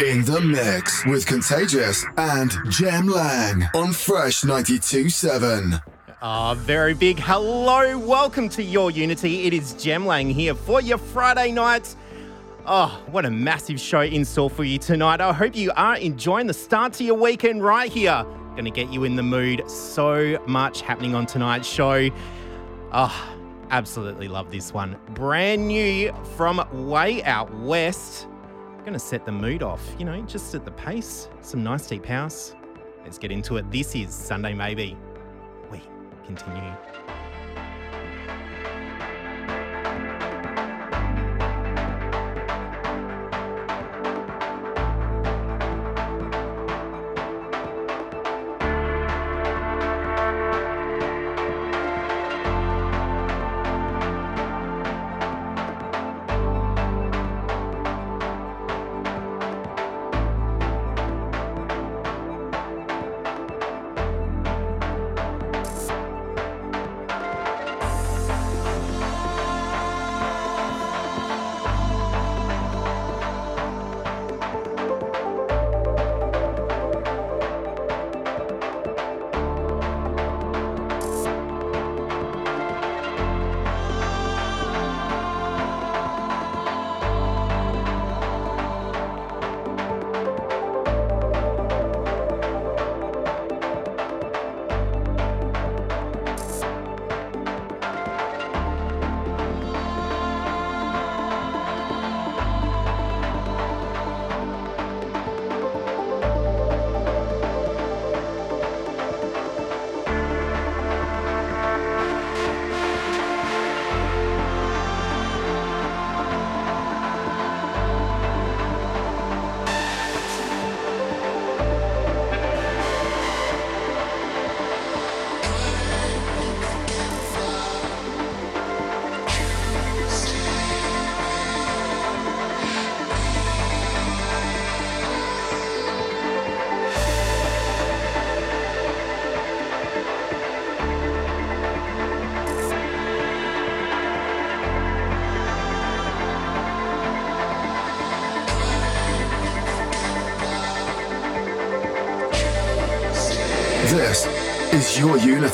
In 0.00 0.24
the 0.24 0.40
mix 0.40 1.04
with 1.06 1.26
Contagious 1.26 2.06
and 2.16 2.52
Jem 2.68 3.08
Lang 3.08 3.64
on 3.74 3.92
Fresh 3.92 4.42
92.7. 4.42 5.82
A 6.22 6.54
very 6.54 6.94
big 6.94 7.18
hello. 7.18 7.98
Welcome 7.98 8.48
to 8.50 8.62
Your 8.62 8.92
Unity. 8.92 9.48
It 9.48 9.52
is 9.52 9.72
Jem 9.72 10.06
Lang 10.06 10.30
here 10.30 10.54
for 10.54 10.80
your 10.80 10.98
Friday 10.98 11.50
night. 11.50 11.96
Oh, 12.64 13.02
what 13.10 13.24
a 13.26 13.30
massive 13.30 13.80
show 13.80 14.02
in 14.02 14.24
store 14.24 14.48
for 14.48 14.62
you 14.62 14.78
tonight. 14.78 15.20
I 15.20 15.32
hope 15.32 15.56
you 15.56 15.72
are 15.74 15.96
enjoying 15.96 16.46
the 16.46 16.54
start 16.54 16.92
to 16.94 17.04
your 17.04 17.16
weekend 17.16 17.64
right 17.64 17.90
here. 17.90 18.24
To 18.56 18.70
get 18.70 18.92
you 18.92 19.02
in 19.02 19.16
the 19.16 19.22
mood. 19.24 19.68
So 19.68 20.40
much 20.46 20.80
happening 20.80 21.16
on 21.16 21.26
tonight's 21.26 21.68
show. 21.68 22.08
Oh, 22.92 23.36
absolutely 23.70 24.28
love 24.28 24.52
this 24.52 24.72
one. 24.72 24.96
Brand 25.10 25.66
new 25.66 26.12
from 26.36 26.64
way 26.88 27.24
out 27.24 27.52
west. 27.52 28.28
Going 28.88 28.98
to 28.98 29.06
set 29.06 29.26
the 29.26 29.32
mood 29.32 29.62
off, 29.62 29.86
you 29.98 30.06
know, 30.06 30.18
just 30.22 30.54
at 30.54 30.64
the 30.64 30.70
pace. 30.70 31.28
Some 31.42 31.62
nice 31.62 31.86
deep 31.86 32.06
house. 32.06 32.54
Let's 33.04 33.18
get 33.18 33.30
into 33.30 33.58
it. 33.58 33.70
This 33.70 33.94
is 33.94 34.14
Sunday 34.14 34.54
Maybe. 34.54 34.96
We 35.70 35.82
continue. 36.24 36.72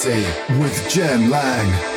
With 0.07 0.87
Jem 0.91 1.31
Lang. 1.31 1.94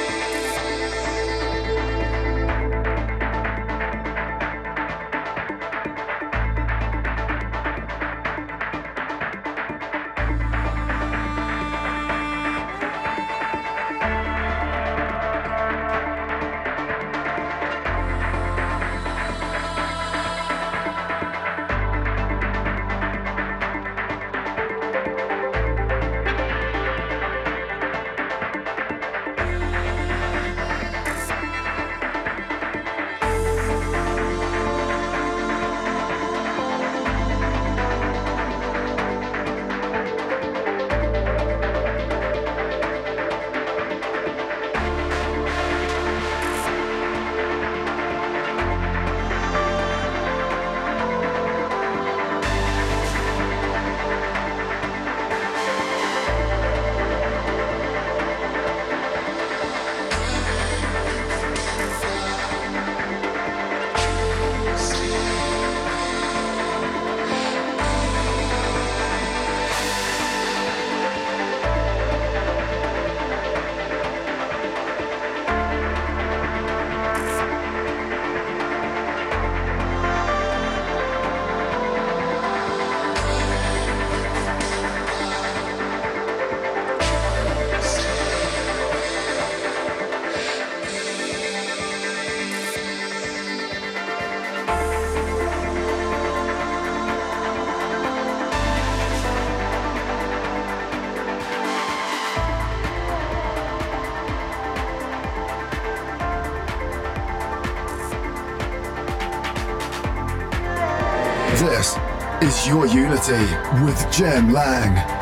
Your 112.67 112.85
Unity 112.85 113.45
with 113.81 114.11
Jem 114.11 114.51
Lang. 114.51 115.16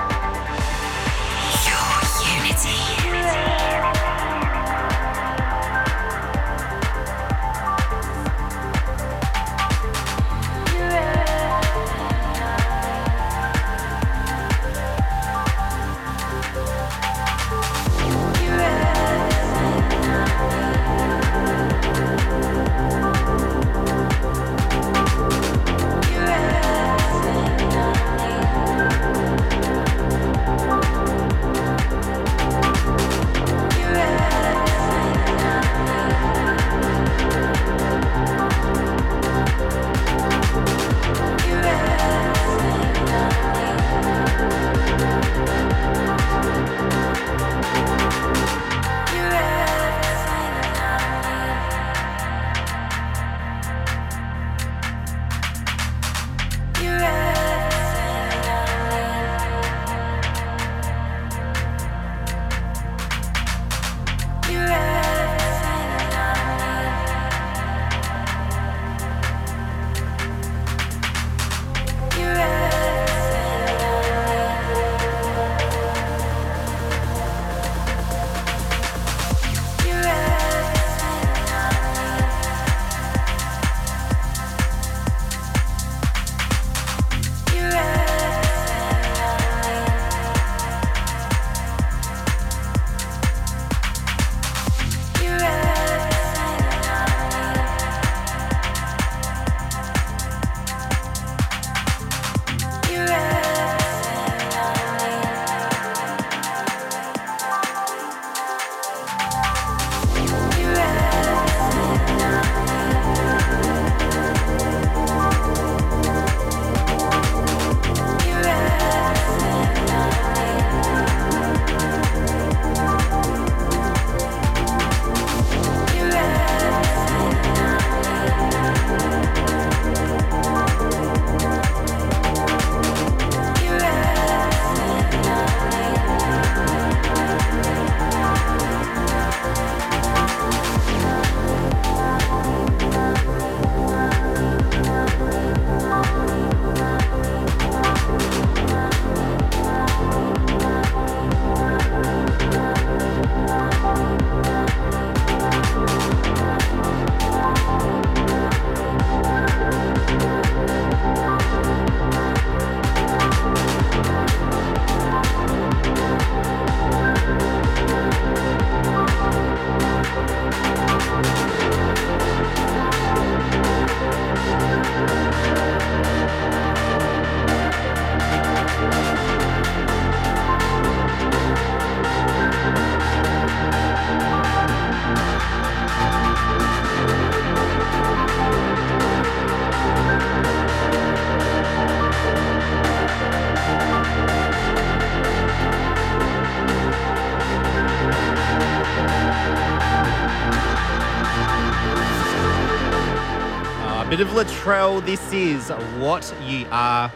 Bit. 204.66 205.06
This 205.06 205.34
is 205.34 205.70
what 206.00 206.34
you 206.44 206.66
are. 206.72 207.12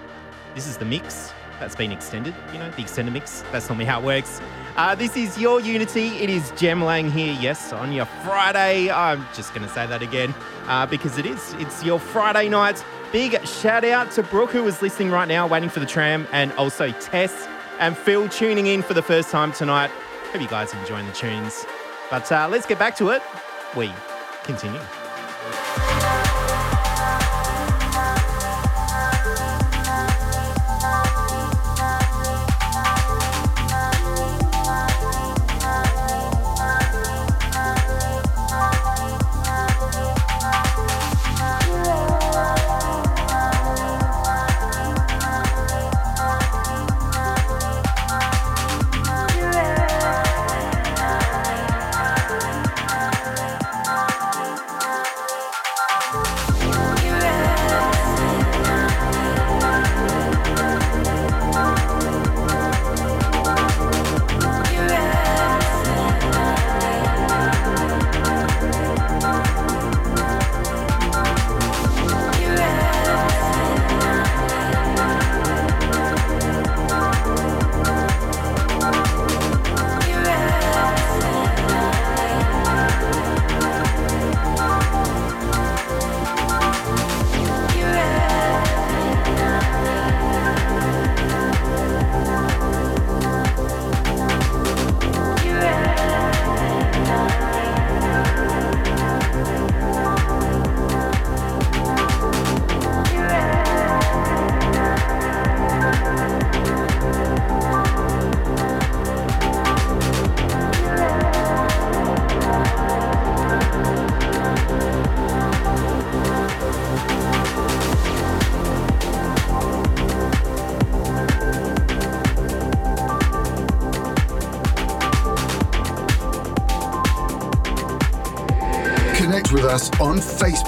This 0.56 0.68
is 0.68 0.78
the 0.78 0.86
mix 0.86 1.34
that's 1.60 1.76
been 1.76 1.92
extended. 1.92 2.34
You 2.54 2.60
know, 2.60 2.70
the 2.72 2.82
extended 2.82 3.12
mix. 3.12 3.44
That's 3.52 3.68
normally 3.68 3.86
how 3.86 4.00
it 4.00 4.06
works. 4.06 4.40
Uh, 4.78 4.96
this 4.96 5.18
is 5.18 5.38
your 5.38 5.60
Unity. 5.60 6.08
It 6.20 6.30
is 6.30 6.52
Jem 6.52 6.84
Lang 6.84 7.10
here. 7.12 7.36
Yes, 7.40 7.74
on 7.74 7.92
your 7.92 8.06
Friday. 8.06 8.90
I'm 8.90 9.26
just 9.34 9.54
going 9.54 9.68
to 9.68 9.74
say 9.74 9.86
that 9.88 10.02
again 10.02 10.34
uh, 10.68 10.86
because 10.86 11.18
it 11.18 11.26
is. 11.26 11.54
It's 11.56 11.84
your 11.84 12.00
Friday 12.00 12.50
night. 12.50 12.84
Big 13.12 13.46
shout 13.46 13.84
out 13.84 14.12
to 14.12 14.24
Brooke, 14.24 14.52
who 14.52 14.66
is 14.68 14.82
listening 14.82 15.10
right 15.10 15.28
now, 15.28 15.48
waiting 15.48 15.70
for 15.70 15.80
the 15.80 15.86
tram, 15.86 16.28
and 16.32 16.52
also 16.54 16.92
Tess 16.92 17.48
and 17.80 17.98
Phil 17.98 18.30
tuning 18.30 18.68
in 18.68 18.82
for 18.82 18.94
the 18.94 19.02
first 19.02 19.32
time 19.32 19.52
tonight. 19.52 19.90
Hope 20.32 20.42
you 20.42 20.48
guys 20.48 20.74
are 20.74 20.80
enjoying 20.80 21.08
the 21.08 21.14
tunes. 21.14 21.66
But 22.12 22.32
uh, 22.32 22.48
let's 22.50 22.68
get 22.68 22.78
back 22.78 22.96
to 22.98 23.10
it. 23.10 23.24
We 23.76 23.92
continue. 24.44 24.80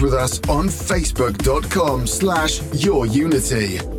With 0.00 0.14
us 0.14 0.38
on 0.48 0.68
facebook.com 0.68 2.06
slash 2.06 2.60
yourunity. 2.60 3.97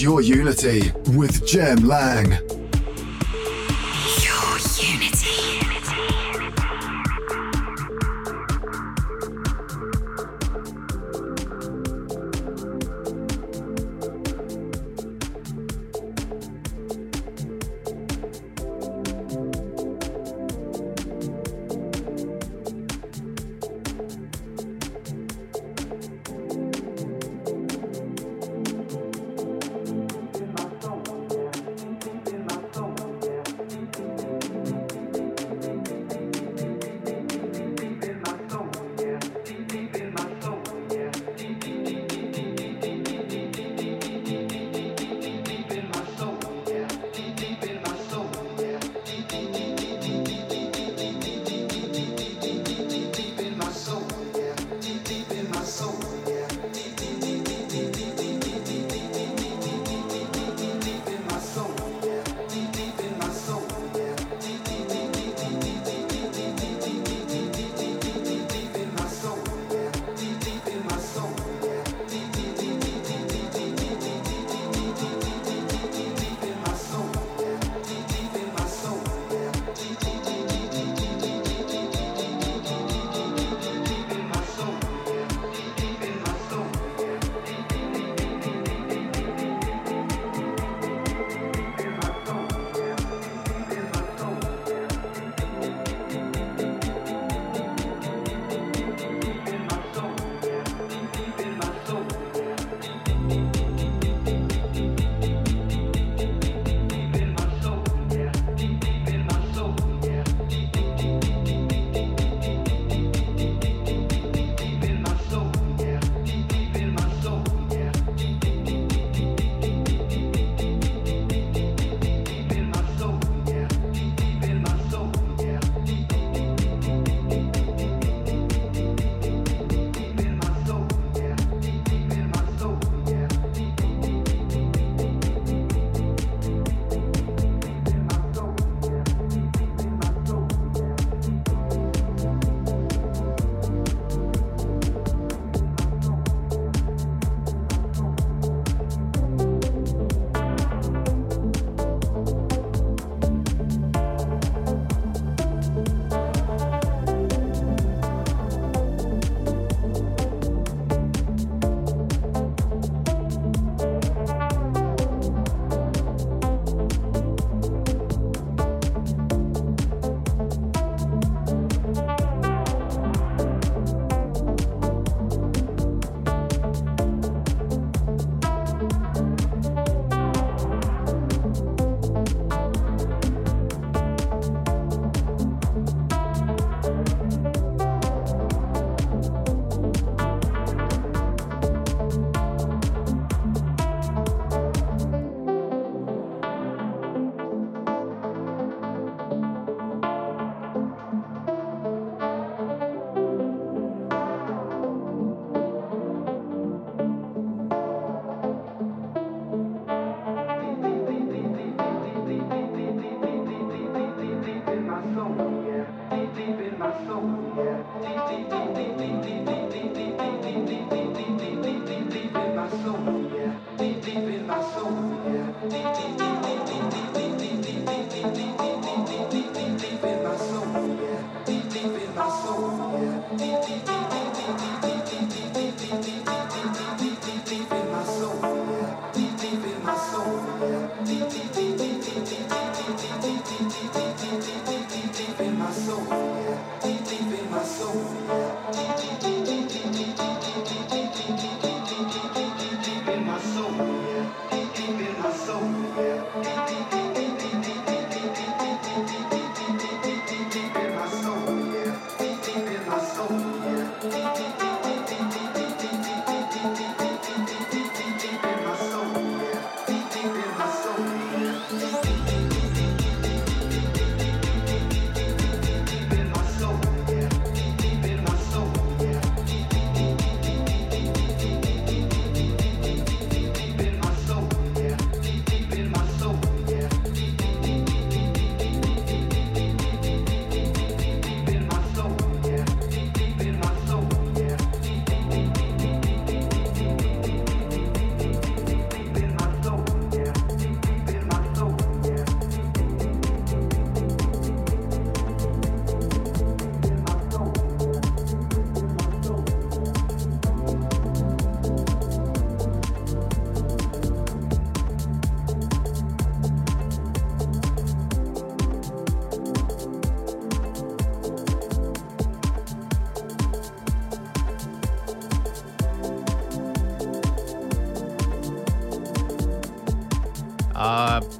Your 0.00 0.20
Unity 0.20 0.92
with 1.12 1.46
Jem 1.46 1.86
Lang. 1.86 2.45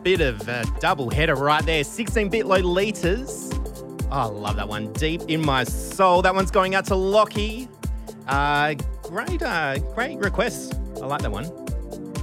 Bit 0.07 0.21
of 0.21 0.49
a 0.49 0.65
double 0.79 1.11
header 1.11 1.35
right 1.35 1.67
there. 1.67 1.83
16 1.83 2.29
bit 2.29 2.47
Lolitas. 2.47 3.53
Oh, 4.09 4.17
I 4.17 4.25
love 4.27 4.55
that 4.55 4.69
one. 4.69 4.93
Deep 4.93 5.23
in 5.23 5.45
my 5.45 5.65
soul. 5.65 6.23
That 6.23 6.33
one's 6.33 6.53
going 6.53 6.77
out 6.77 6.85
to 6.85 6.95
Lockie. 6.95 7.69
Uh, 8.29 8.75
great, 9.03 9.43
uh, 9.43 9.79
great 9.97 10.17
request. 10.19 10.79
I 11.03 11.07
like 11.07 11.23
that 11.23 11.33
one. 11.33 11.51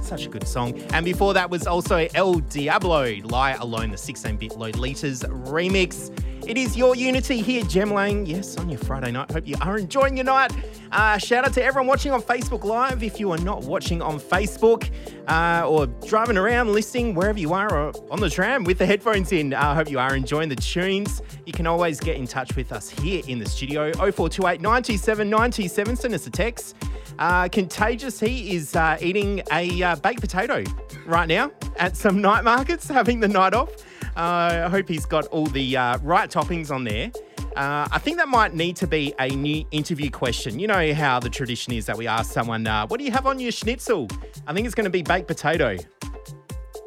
Such 0.02 0.24
a 0.24 0.30
good 0.30 0.48
song. 0.48 0.80
And 0.94 1.04
before 1.04 1.34
that 1.34 1.50
was 1.50 1.66
also 1.66 2.08
L 2.14 2.36
Doblado, 2.36 3.30
Lie 3.30 3.52
Alone, 3.52 3.90
the 3.90 3.98
16 3.98 4.38
bit 4.38 4.52
Lolitas 4.52 5.22
remix. 5.46 6.10
It 6.46 6.58
is 6.58 6.76
your 6.76 6.94
Unity 6.94 7.40
here, 7.40 7.62
Jem 7.62 7.88
Jem 7.88 7.94
Lang. 7.94 8.26
Yes, 8.26 8.58
on 8.58 8.68
your 8.68 8.78
Friday 8.78 9.10
night. 9.10 9.30
Hope 9.30 9.46
you 9.46 9.56
are 9.62 9.78
enjoying 9.78 10.18
your 10.18 10.24
night. 10.24 10.52
Uh, 10.92 11.16
shout 11.16 11.46
out 11.46 11.54
to 11.54 11.64
everyone 11.64 11.86
watching 11.86 12.12
on 12.12 12.20
Facebook 12.20 12.64
Live. 12.64 13.02
If 13.02 13.18
you 13.18 13.30
are 13.32 13.38
not 13.38 13.62
watching 13.62 14.02
on 14.02 14.20
Facebook 14.20 14.90
uh, 15.26 15.66
or 15.66 15.86
driving 16.06 16.36
around, 16.36 16.70
listening 16.72 17.14
wherever 17.14 17.38
you 17.38 17.54
are 17.54 17.72
or 17.74 17.92
on 18.10 18.20
the 18.20 18.28
tram 18.28 18.64
with 18.64 18.76
the 18.76 18.84
headphones 18.84 19.32
in, 19.32 19.54
I 19.54 19.72
uh, 19.72 19.74
hope 19.74 19.90
you 19.90 19.98
are 19.98 20.14
enjoying 20.14 20.50
the 20.50 20.56
tunes. 20.56 21.22
You 21.46 21.52
can 21.54 21.66
always 21.66 21.98
get 21.98 22.16
in 22.16 22.26
touch 22.26 22.54
with 22.56 22.72
us 22.72 22.90
here 22.90 23.22
in 23.26 23.38
the 23.38 23.48
studio 23.48 23.90
0428 23.92 24.60
927 24.60 25.30
927. 25.30 25.96
Send 25.96 26.14
us 26.14 26.26
a 26.26 26.30
text. 26.30 26.76
Uh, 27.18 27.48
Contagious, 27.48 28.20
he 28.20 28.54
is 28.54 28.76
uh, 28.76 28.98
eating 29.00 29.42
a 29.50 29.82
uh, 29.82 29.96
baked 29.96 30.20
potato 30.20 30.62
right 31.06 31.26
now 31.26 31.50
at 31.78 31.96
some 31.96 32.20
night 32.20 32.44
markets, 32.44 32.86
having 32.88 33.20
the 33.20 33.28
night 33.28 33.54
off. 33.54 33.70
I 34.16 34.68
hope 34.68 34.88
he's 34.88 35.06
got 35.06 35.26
all 35.26 35.46
the 35.46 35.76
right 36.02 36.30
toppings 36.30 36.70
on 36.70 36.84
there. 36.84 37.10
Uh, 37.56 37.86
I 37.92 37.98
think 38.00 38.16
that 38.16 38.28
might 38.28 38.52
need 38.52 38.74
to 38.76 38.86
be 38.88 39.14
a 39.20 39.28
new 39.28 39.64
interview 39.70 40.10
question. 40.10 40.58
You 40.58 40.66
know 40.66 40.92
how 40.92 41.20
the 41.20 41.30
tradition 41.30 41.72
is 41.72 41.86
that 41.86 41.96
we 41.96 42.08
ask 42.08 42.32
someone, 42.32 42.66
uh, 42.66 42.86
What 42.88 42.98
do 42.98 43.04
you 43.04 43.12
have 43.12 43.26
on 43.26 43.38
your 43.38 43.52
schnitzel? 43.52 44.08
I 44.48 44.52
think 44.52 44.66
it's 44.66 44.74
going 44.74 44.86
to 44.86 44.90
be 44.90 45.02
baked 45.02 45.28
potato. 45.28 45.76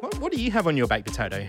What, 0.00 0.18
what, 0.18 0.30
do 0.30 0.40
you 0.40 0.50
have 0.50 0.66
on 0.66 0.76
your 0.76 0.86
baked 0.86 1.06
potato? 1.06 1.48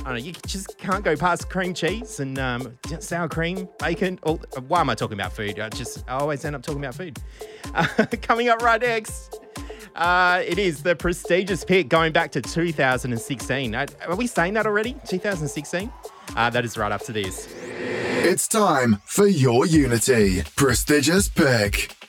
I 0.00 0.02
don't 0.02 0.12
know, 0.12 0.16
you 0.16 0.32
just 0.46 0.76
can't 0.76 1.02
go 1.02 1.16
past 1.16 1.48
cream 1.48 1.72
cheese 1.72 2.20
and 2.20 2.38
um, 2.38 2.78
sour 3.00 3.28
cream, 3.28 3.66
bacon. 3.78 4.18
Oh, 4.24 4.38
why 4.68 4.80
am 4.80 4.90
I 4.90 4.94
talking 4.94 5.18
about 5.18 5.32
food? 5.32 5.58
I 5.58 5.70
just 5.70 6.04
I 6.06 6.18
always 6.18 6.44
end 6.44 6.54
up 6.54 6.62
talking 6.62 6.82
about 6.82 6.94
food. 6.94 7.18
Uh, 7.74 7.86
coming 8.22 8.50
up 8.50 8.60
right 8.62 8.80
next. 8.80 9.38
Uh, 9.94 10.42
it 10.46 10.58
is 10.58 10.82
the 10.82 10.94
prestigious 10.94 11.64
pick 11.64 11.88
going 11.88 12.12
back 12.12 12.32
to 12.32 12.40
2016. 12.40 13.74
Uh, 13.74 13.86
are 14.06 14.16
we 14.16 14.26
saying 14.26 14.54
that 14.54 14.66
already? 14.66 14.96
2016? 15.06 15.92
Uh, 16.36 16.50
that 16.50 16.64
is 16.64 16.76
right 16.78 16.92
after 16.92 17.12
this. 17.12 17.48
It's 18.22 18.46
time 18.46 19.00
for 19.04 19.26
your 19.26 19.66
Unity 19.66 20.42
prestigious 20.56 21.28
pick. 21.28 21.99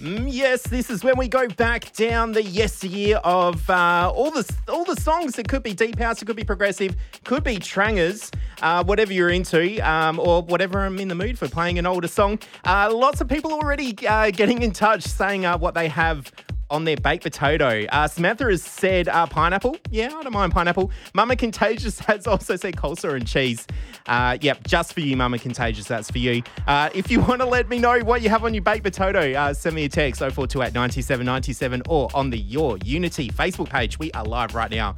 Mm, 0.00 0.28
yes, 0.30 0.62
this 0.62 0.88
is 0.88 1.04
when 1.04 1.18
we 1.18 1.28
go 1.28 1.46
back 1.46 1.92
down 1.92 2.32
the 2.32 2.42
yesteryear 2.42 3.18
of 3.18 3.68
uh, 3.68 4.10
all 4.10 4.30
the 4.30 4.50
all 4.66 4.82
the 4.82 4.98
songs. 4.98 5.38
It 5.38 5.46
could 5.46 5.62
be 5.62 5.74
deep 5.74 5.98
house, 5.98 6.22
it 6.22 6.24
could 6.24 6.36
be 6.36 6.44
progressive, 6.44 6.96
could 7.24 7.44
be 7.44 7.58
trangers, 7.58 8.30
uh, 8.62 8.82
whatever 8.82 9.12
you're 9.12 9.28
into, 9.28 9.78
um, 9.86 10.18
or 10.18 10.40
whatever 10.40 10.80
I'm 10.80 10.98
in 10.98 11.08
the 11.08 11.14
mood 11.14 11.38
for 11.38 11.48
playing 11.48 11.78
an 11.78 11.84
older 11.84 12.08
song. 12.08 12.38
Uh, 12.64 12.90
lots 12.90 13.20
of 13.20 13.28
people 13.28 13.52
already 13.52 13.94
uh, 14.06 14.30
getting 14.30 14.62
in 14.62 14.70
touch 14.70 15.02
saying 15.02 15.44
uh, 15.44 15.58
what 15.58 15.74
they 15.74 15.88
have 15.88 16.32
on 16.70 16.84
their 16.84 16.96
baked 16.96 17.24
potato. 17.24 17.84
Uh, 17.90 18.06
Samantha 18.06 18.44
has 18.44 18.62
said 18.62 19.08
uh, 19.08 19.26
pineapple. 19.26 19.76
Yeah, 19.90 20.06
I 20.14 20.22
don't 20.22 20.32
mind 20.32 20.52
pineapple. 20.52 20.90
Mama 21.14 21.36
Contagious 21.36 21.98
has 22.00 22.26
also 22.26 22.56
said 22.56 22.76
coleslaw 22.76 23.16
and 23.16 23.26
cheese. 23.26 23.66
Uh, 24.06 24.38
yep, 24.40 24.66
just 24.66 24.94
for 24.94 25.00
you, 25.00 25.16
Mama 25.16 25.38
Contagious. 25.38 25.86
That's 25.86 26.10
for 26.10 26.18
you. 26.18 26.42
Uh, 26.66 26.88
if 26.94 27.10
you 27.10 27.20
want 27.28 27.40
to 27.40 27.46
let 27.46 27.68
me 27.68 27.78
know 27.78 27.98
what 28.00 28.22
you 28.22 28.30
have 28.30 28.44
on 28.44 28.54
your 28.54 28.62
baked 28.62 28.84
potato, 28.84 29.32
uh, 29.32 29.52
send 29.52 29.74
me 29.76 29.84
a 29.84 29.88
text 29.88 30.20
0428 30.20 30.72
97 30.72 31.26
97 31.26 31.82
or 31.88 32.08
on 32.14 32.30
the 32.30 32.38
Your 32.38 32.78
Unity 32.78 33.28
Facebook 33.30 33.68
page. 33.68 33.98
We 33.98 34.12
are 34.12 34.24
live 34.24 34.54
right 34.54 34.70
now. 34.70 34.94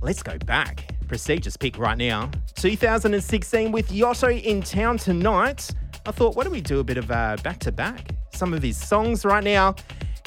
Let's 0.00 0.22
go 0.22 0.38
back. 0.38 0.94
Prestigious 1.08 1.56
pick 1.56 1.78
right 1.78 1.98
now. 1.98 2.30
2016 2.56 3.72
with 3.72 3.88
Yotto 3.90 4.42
in 4.42 4.62
town 4.62 4.98
tonight. 4.98 5.70
I 6.06 6.10
thought, 6.10 6.36
what 6.36 6.44
do 6.44 6.50
we 6.50 6.60
do 6.60 6.80
a 6.80 6.84
bit 6.84 6.98
of 6.98 7.08
back 7.08 7.58
to 7.60 7.72
back? 7.72 8.10
Some 8.32 8.52
of 8.52 8.62
his 8.62 8.76
songs 8.76 9.24
right 9.24 9.44
now 9.44 9.74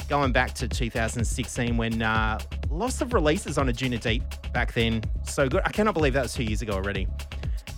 going 0.08 0.32
back 0.32 0.54
to 0.54 0.66
2016 0.66 1.76
when 1.76 2.02
uh, 2.02 2.38
lots 2.70 3.00
of 3.00 3.12
releases 3.12 3.58
on 3.58 3.68
Anjunadeep 3.68 4.52
back 4.52 4.72
then. 4.72 5.02
So 5.24 5.48
good. 5.48 5.62
I 5.64 5.70
cannot 5.70 5.94
believe 5.94 6.14
that 6.14 6.22
was 6.22 6.32
two 6.32 6.44
years 6.44 6.62
ago 6.62 6.72
already. 6.72 7.06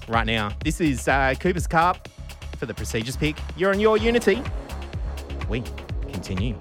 Right 0.09 0.27
now, 0.27 0.51
this 0.65 0.81
is 0.81 1.09
uh, 1.09 1.35
Cooper's 1.39 1.67
Cup 1.67 2.09
for 2.57 2.67
the 2.67 2.75
prestigious 2.75 3.17
pick. 3.17 3.37
You're 3.57 3.71
on 3.71 3.81
your 3.81 3.97
Unity. 3.97 4.43
We 5.49 5.63
continue. 6.13 6.57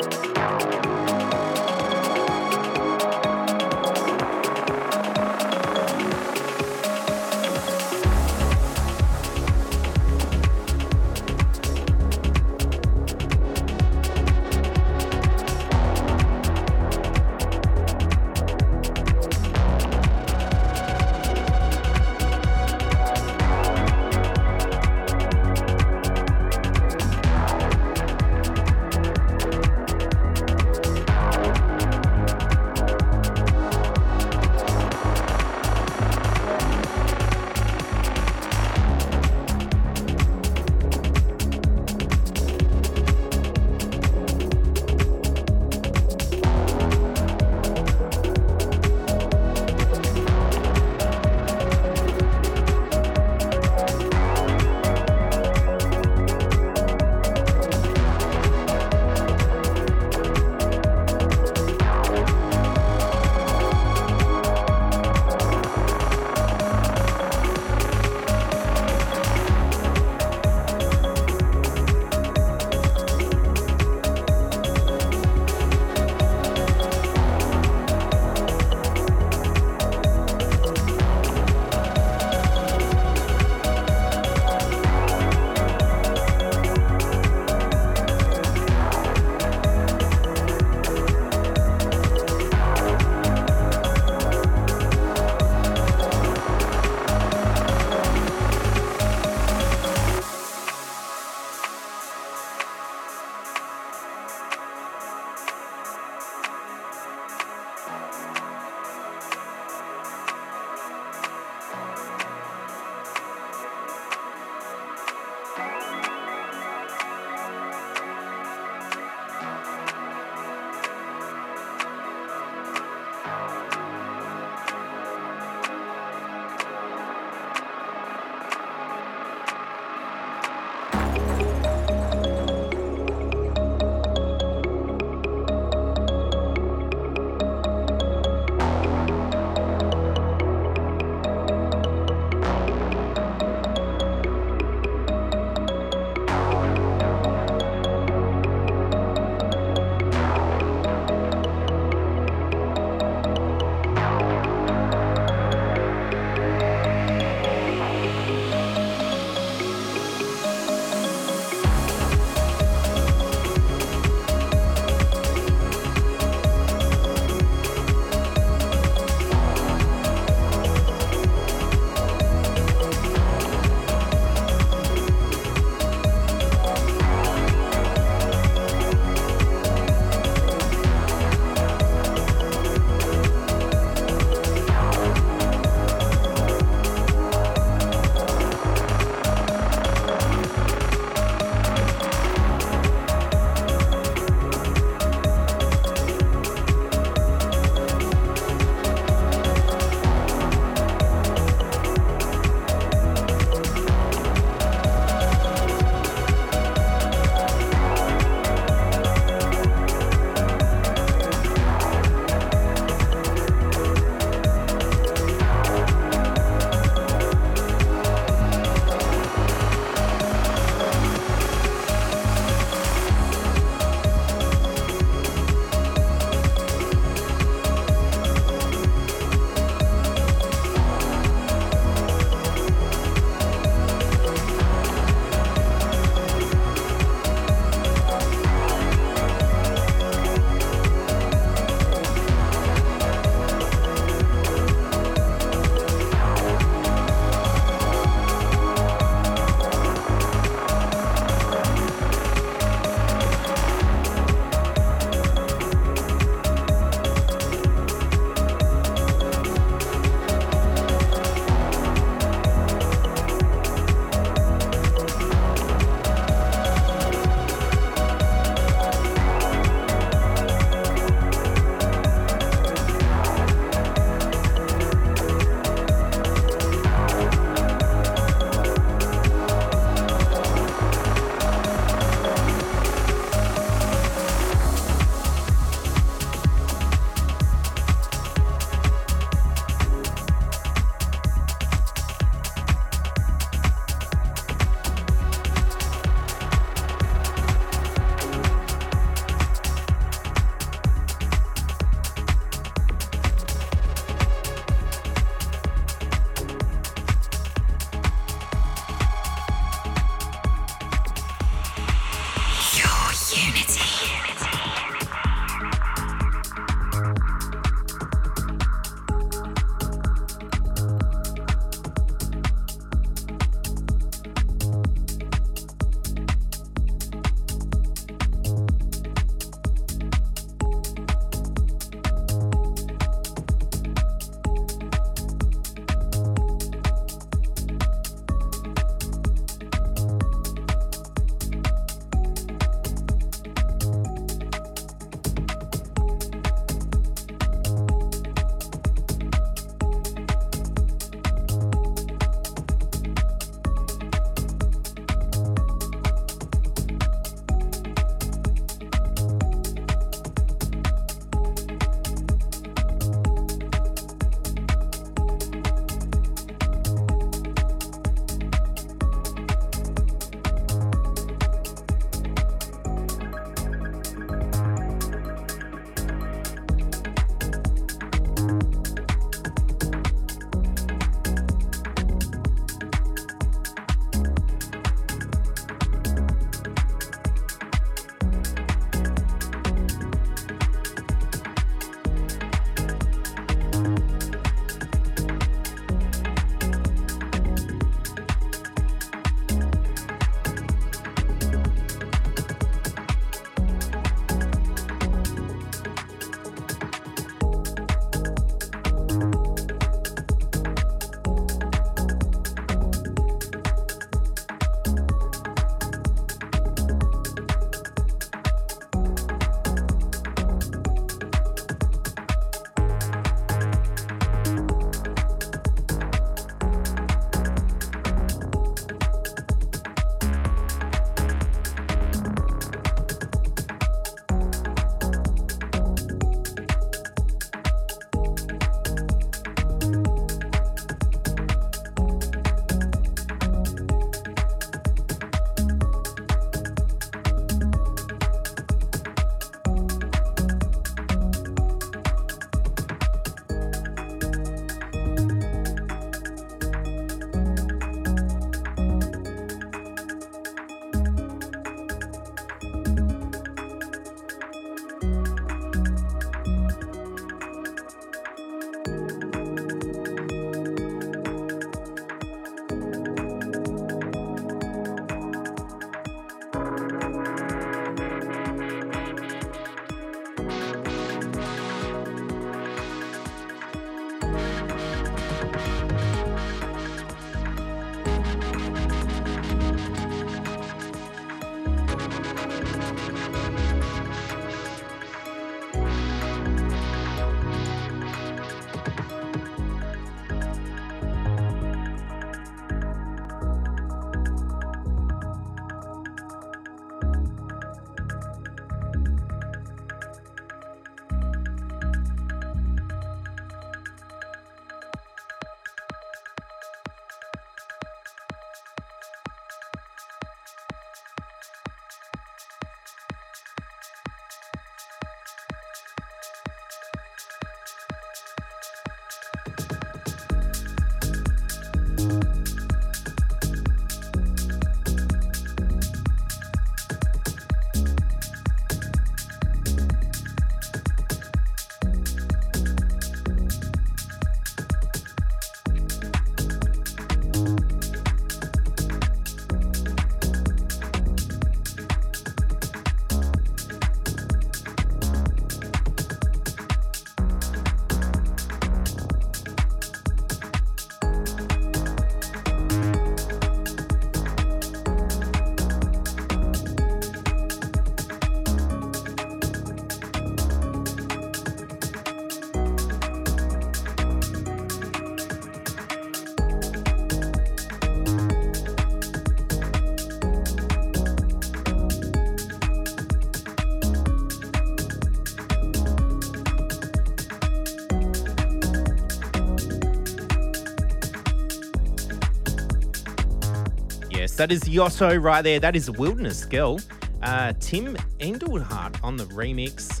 That 594.40 594.50
is 594.50 594.62
Yotto 594.62 595.22
right 595.22 595.42
there. 595.42 595.60
That 595.60 595.76
is 595.76 595.90
Wilderness 595.90 596.46
Girl. 596.46 596.80
Uh, 597.22 597.52
Tim 597.60 597.94
Engelhardt 598.20 598.96
on 599.04 599.18
the 599.18 599.24
remix. 599.24 600.00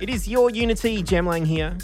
It 0.00 0.08
is 0.08 0.28
your 0.28 0.50
Unity, 0.50 1.02
Jem 1.02 1.26
Lang 1.26 1.44
here. 1.44 1.76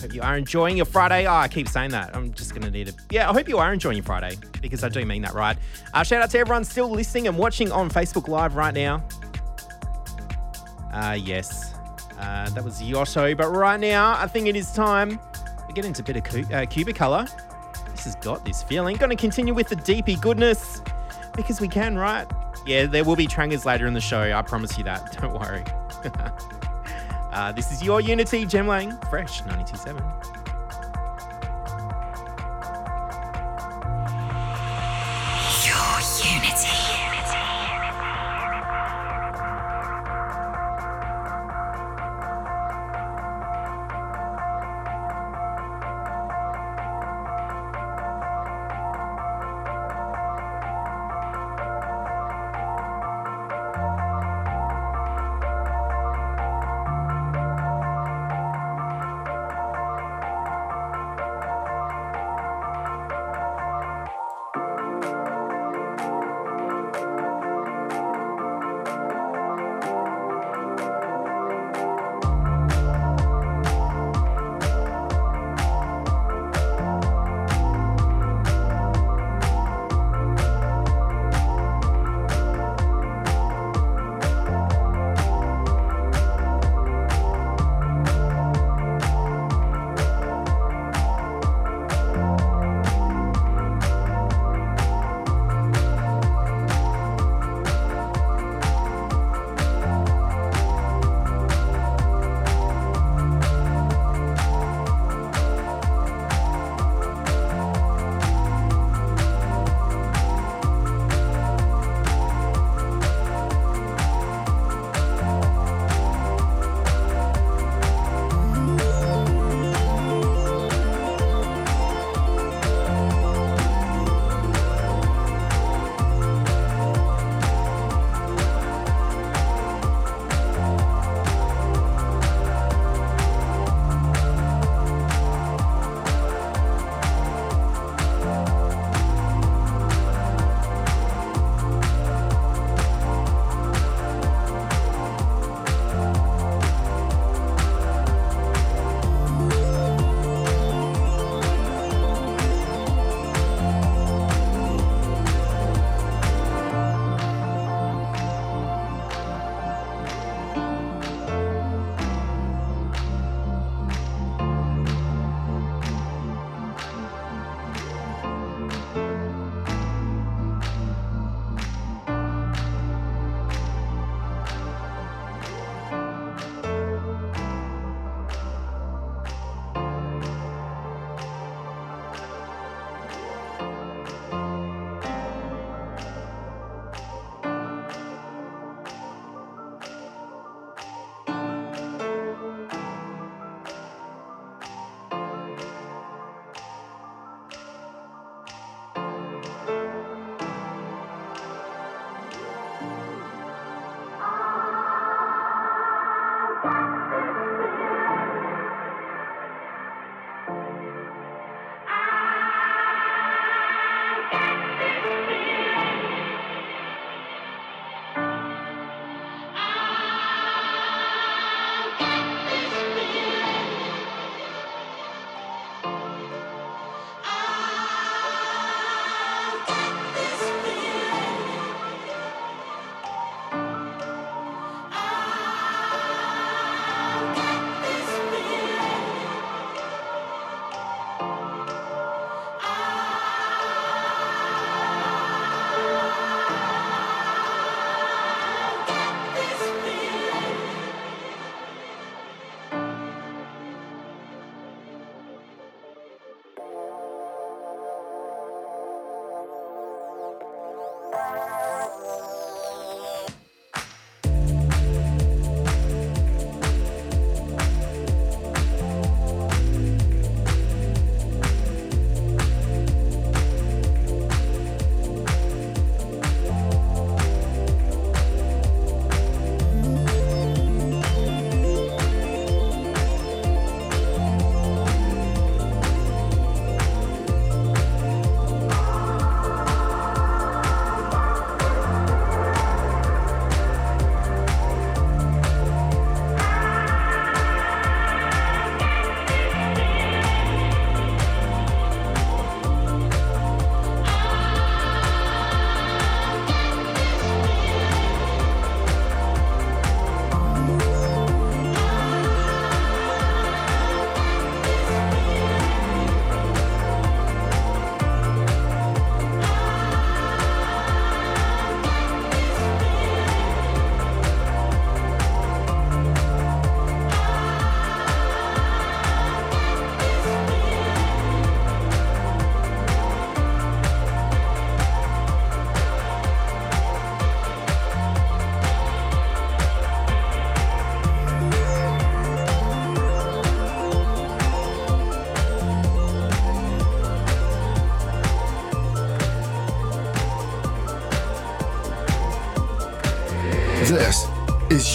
Hope 0.00 0.14
you 0.14 0.22
are 0.22 0.38
enjoying 0.38 0.78
your 0.78 0.86
Friday. 0.86 1.26
Oh, 1.26 1.34
I 1.34 1.46
keep 1.46 1.68
saying 1.68 1.90
that. 1.90 2.16
I'm 2.16 2.32
just 2.32 2.52
going 2.54 2.62
to 2.62 2.70
need 2.70 2.88
it. 2.88 2.94
Yeah, 3.10 3.28
I 3.28 3.34
hope 3.34 3.50
you 3.50 3.58
are 3.58 3.70
enjoying 3.70 3.98
your 3.98 4.04
Friday 4.06 4.38
because 4.62 4.82
I 4.82 4.88
do 4.88 5.04
mean 5.04 5.20
that 5.20 5.34
right. 5.34 5.58
Uh, 5.92 6.02
shout 6.04 6.22
out 6.22 6.30
to 6.30 6.38
everyone 6.38 6.64
still 6.64 6.88
listening 6.88 7.28
and 7.28 7.36
watching 7.36 7.70
on 7.70 7.90
Facebook 7.90 8.26
Live 8.26 8.56
right 8.56 8.72
now. 8.72 9.06
Uh, 10.90 11.18
yes, 11.22 11.74
uh, 12.18 12.48
that 12.48 12.64
was 12.64 12.80
Yotto. 12.80 13.36
But 13.36 13.50
right 13.50 13.78
now, 13.78 14.14
I 14.18 14.26
think 14.26 14.46
it 14.46 14.56
is 14.56 14.72
time 14.72 15.20
we 15.68 15.74
get 15.74 15.84
into 15.84 16.00
a 16.00 16.04
bit 16.06 16.16
of 16.16 16.24
cu- 16.24 16.54
uh, 16.54 16.64
Cubicolor. 16.64 17.28
Has 18.04 18.14
got 18.16 18.44
this 18.44 18.62
feeling. 18.62 18.96
Going 18.96 19.10
to 19.10 19.16
continue 19.16 19.52
with 19.52 19.68
the 19.68 19.76
deepy 19.76 20.16
goodness 20.16 20.82
because 21.36 21.60
we 21.60 21.68
can, 21.68 21.96
right? 21.96 22.26
Yeah, 22.66 22.86
there 22.86 23.04
will 23.04 23.16
be 23.16 23.26
trangers 23.26 23.64
later 23.64 23.86
in 23.86 23.94
the 23.94 24.00
show. 24.00 24.32
I 24.32 24.42
promise 24.42 24.76
you 24.78 24.84
that. 24.84 25.12
Don't 25.20 25.32
worry. 25.34 25.64
uh, 27.32 27.52
this 27.52 27.72
is 27.72 27.82
your 27.82 28.00
Unity, 28.00 28.46
Jem 28.46 28.66
Lang, 28.66 28.96
Fresh 29.10 29.40
927. 29.40 30.02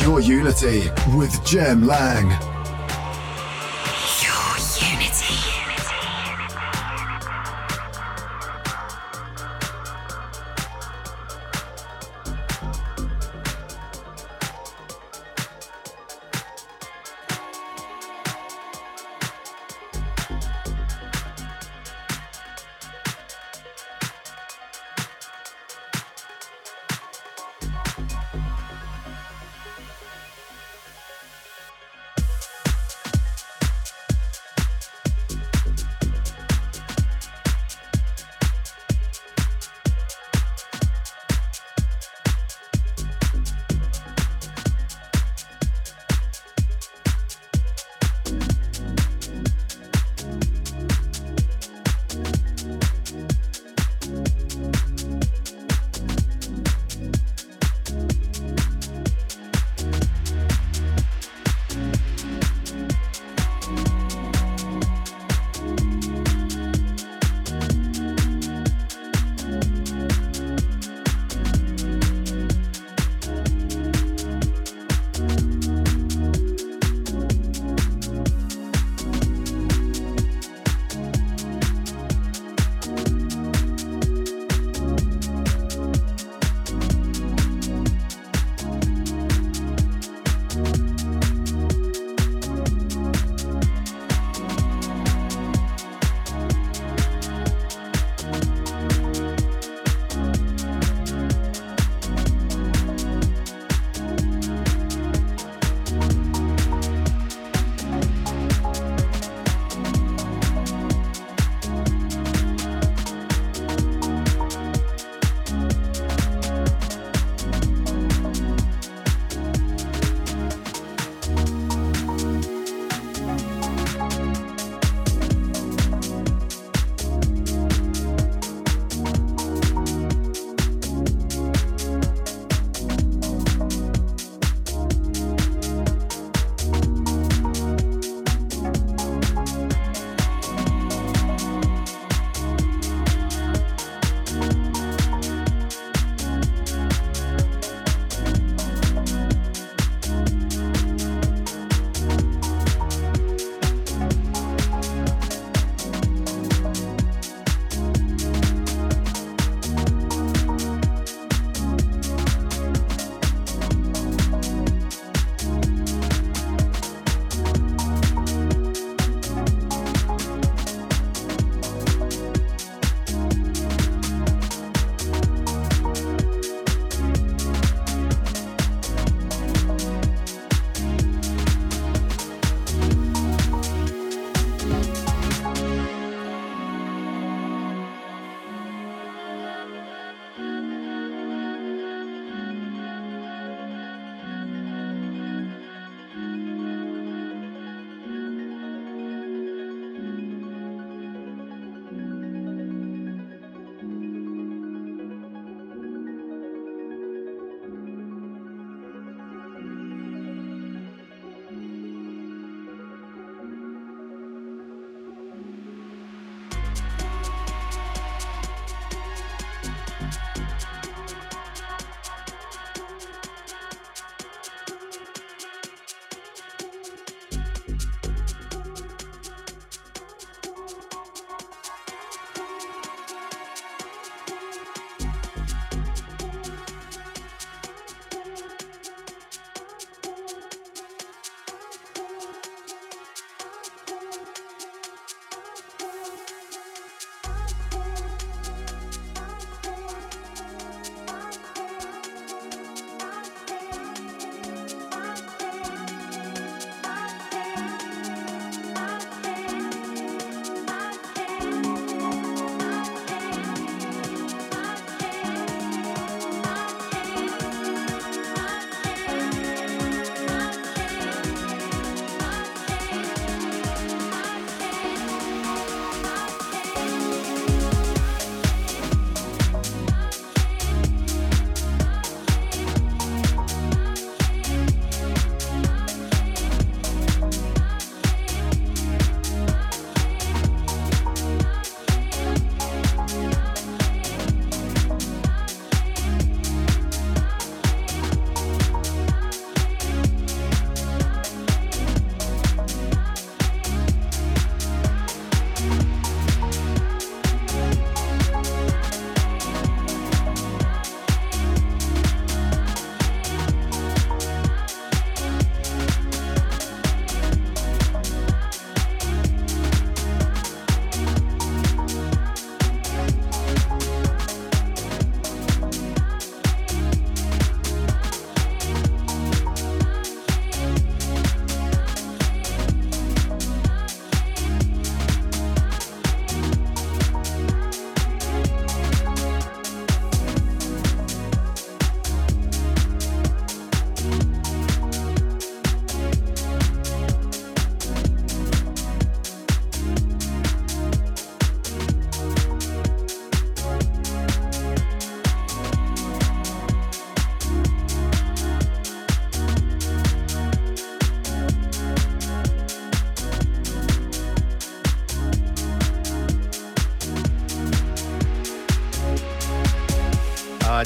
Your 0.01 0.19
Unity 0.19 0.89
with 1.15 1.45
Jem 1.45 1.85
Lang. 1.85 2.54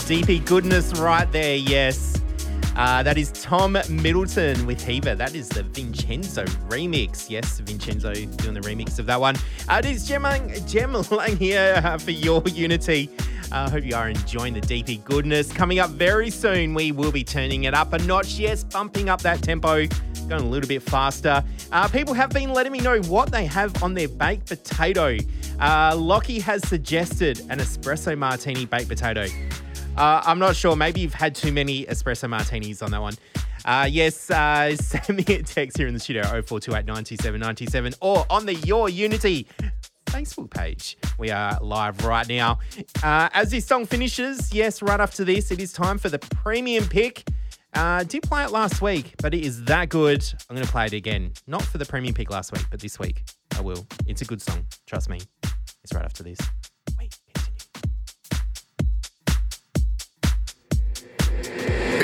Uh, 0.10 0.12
DP 0.12 0.44
goodness 0.46 1.00
right 1.00 1.32
there, 1.32 1.56
yes. 1.56 2.20
Uh, 2.76 3.04
that 3.04 3.18
is 3.18 3.32
Tom 3.32 3.78
Middleton 3.90 4.66
with 4.66 4.84
HEVA. 4.84 5.16
That 5.16 5.36
is 5.36 5.50
the 5.50 5.62
Vincenzo 5.62 6.46
remix. 6.68 7.30
Yes, 7.30 7.60
Vincenzo 7.60 8.14
doing 8.14 8.56
the 8.56 8.62
remix 8.62 8.98
of 8.98 9.06
that 9.06 9.22
one. 9.22 9.36
Uh, 9.68 9.82
it 9.84 9.86
is 9.86 10.08
Jem 10.08 10.24
Lang, 10.24 10.52
Jem 10.66 10.94
Lang 11.12 11.38
here 11.38 11.80
uh, 11.84 12.00
for 12.00 12.10
your 12.10 12.42
Unity. 12.48 13.10
I 13.52 13.66
uh, 13.66 13.70
hope 13.70 13.84
you 13.84 13.96
are 13.96 14.10
enjoying 14.10 14.54
the 14.56 14.62
DP 14.62 15.04
goodness. 15.04 15.52
Coming 15.52 15.78
up 15.78 15.92
very 15.92 16.32
soon, 16.32 16.74
we 16.74 16.92
will 16.92 17.12
be 17.12 17.24
turning 17.24 17.66
it 17.66 17.76
up 17.76 17.94
a 17.94 18.00
notch. 18.00 18.40
Yes, 18.40 18.64
bumping 18.64 19.10
up 19.10 19.22
that 19.22 19.44
tempo, 19.44 19.86
going 20.28 20.42
a 20.42 20.50
little 20.50 20.68
bit 20.68 20.82
faster. 20.82 21.44
Uh, 21.72 21.88
people 21.88 22.16
have 22.16 22.32
been 22.32 22.52
letting 22.52 22.72
me 22.72 22.80
know 22.80 23.00
what 23.04 23.32
they 23.32 23.46
have 23.46 23.84
on 23.84 23.94
their 23.94 24.08
baked 24.08 24.48
potato. 24.48 25.18
Uh, 25.60 25.96
Lockie 25.96 26.40
has 26.40 26.68
suggested 26.68 27.42
an 27.50 27.60
espresso 27.60 28.18
martini 28.18 28.66
baked 28.66 28.90
potato. 28.90 29.28
Uh, 30.00 30.24
I'm 30.26 30.40
not 30.40 30.56
sure. 30.56 30.78
Maybe 30.78 31.02
you've 31.02 31.14
had 31.14 31.36
too 31.36 31.52
many 31.52 31.86
espresso 31.86 32.30
martinis 32.30 32.82
on 32.82 32.92
that 32.92 33.02
one. 33.02 33.16
Uh, 33.66 33.86
yes, 33.92 34.32
uh, 34.32 34.74
send 34.78 35.18
me 35.18 35.26
a 35.36 35.44
text 35.44 35.78
here 35.78 35.88
in 35.88 35.94
the 35.94 36.00
studio 36.00 36.24
0428 36.24 37.98
or 38.00 38.26
on 38.30 38.46
the 38.46 38.56
Your 38.56 38.88
Unity 38.88 39.46
Facebook 40.06 40.52
page. 40.52 40.98
We 41.18 41.32
are 41.32 41.60
live 41.62 42.06
right 42.06 42.26
now. 42.30 42.60
Uh, 43.04 43.28
as 43.34 43.52
this 43.52 43.66
song 43.66 43.86
finishes, 43.86 44.54
yes, 44.54 44.82
right 44.82 45.02
after 45.02 45.26
this, 45.26 45.52
it 45.52 45.60
is 45.60 45.74
time 45.74 45.98
for 45.98 46.08
the 46.08 46.20
premium 46.20 46.86
pick. 46.88 47.28
Uh, 47.74 48.04
did 48.06 48.24
play 48.24 48.46
it 48.46 48.52
last 48.52 48.82
week, 48.82 49.16
but 49.22 49.34
it 49.34 49.44
is 49.44 49.66
that 49.66 49.90
good. 49.90 50.24
I'm 50.50 50.56
going 50.56 50.66
to 50.66 50.72
play 50.72 50.86
it 50.86 50.94
again. 50.94 51.34
Not 51.46 51.64
for 51.64 51.78
the 51.78 51.86
premium 51.86 52.14
pick 52.14 52.32
last 52.32 52.54
week, 52.54 52.64
but 52.72 52.80
this 52.80 53.00
week 53.00 53.26
I 53.58 53.60
will. 53.62 53.86
It's 54.08 54.22
a 54.22 54.26
good 54.26 54.42
song. 54.42 54.66
Trust 54.88 55.10
me. 55.10 55.20
It's 55.84 55.94
right 55.94 56.06
after 56.06 56.24
this. 56.24 56.40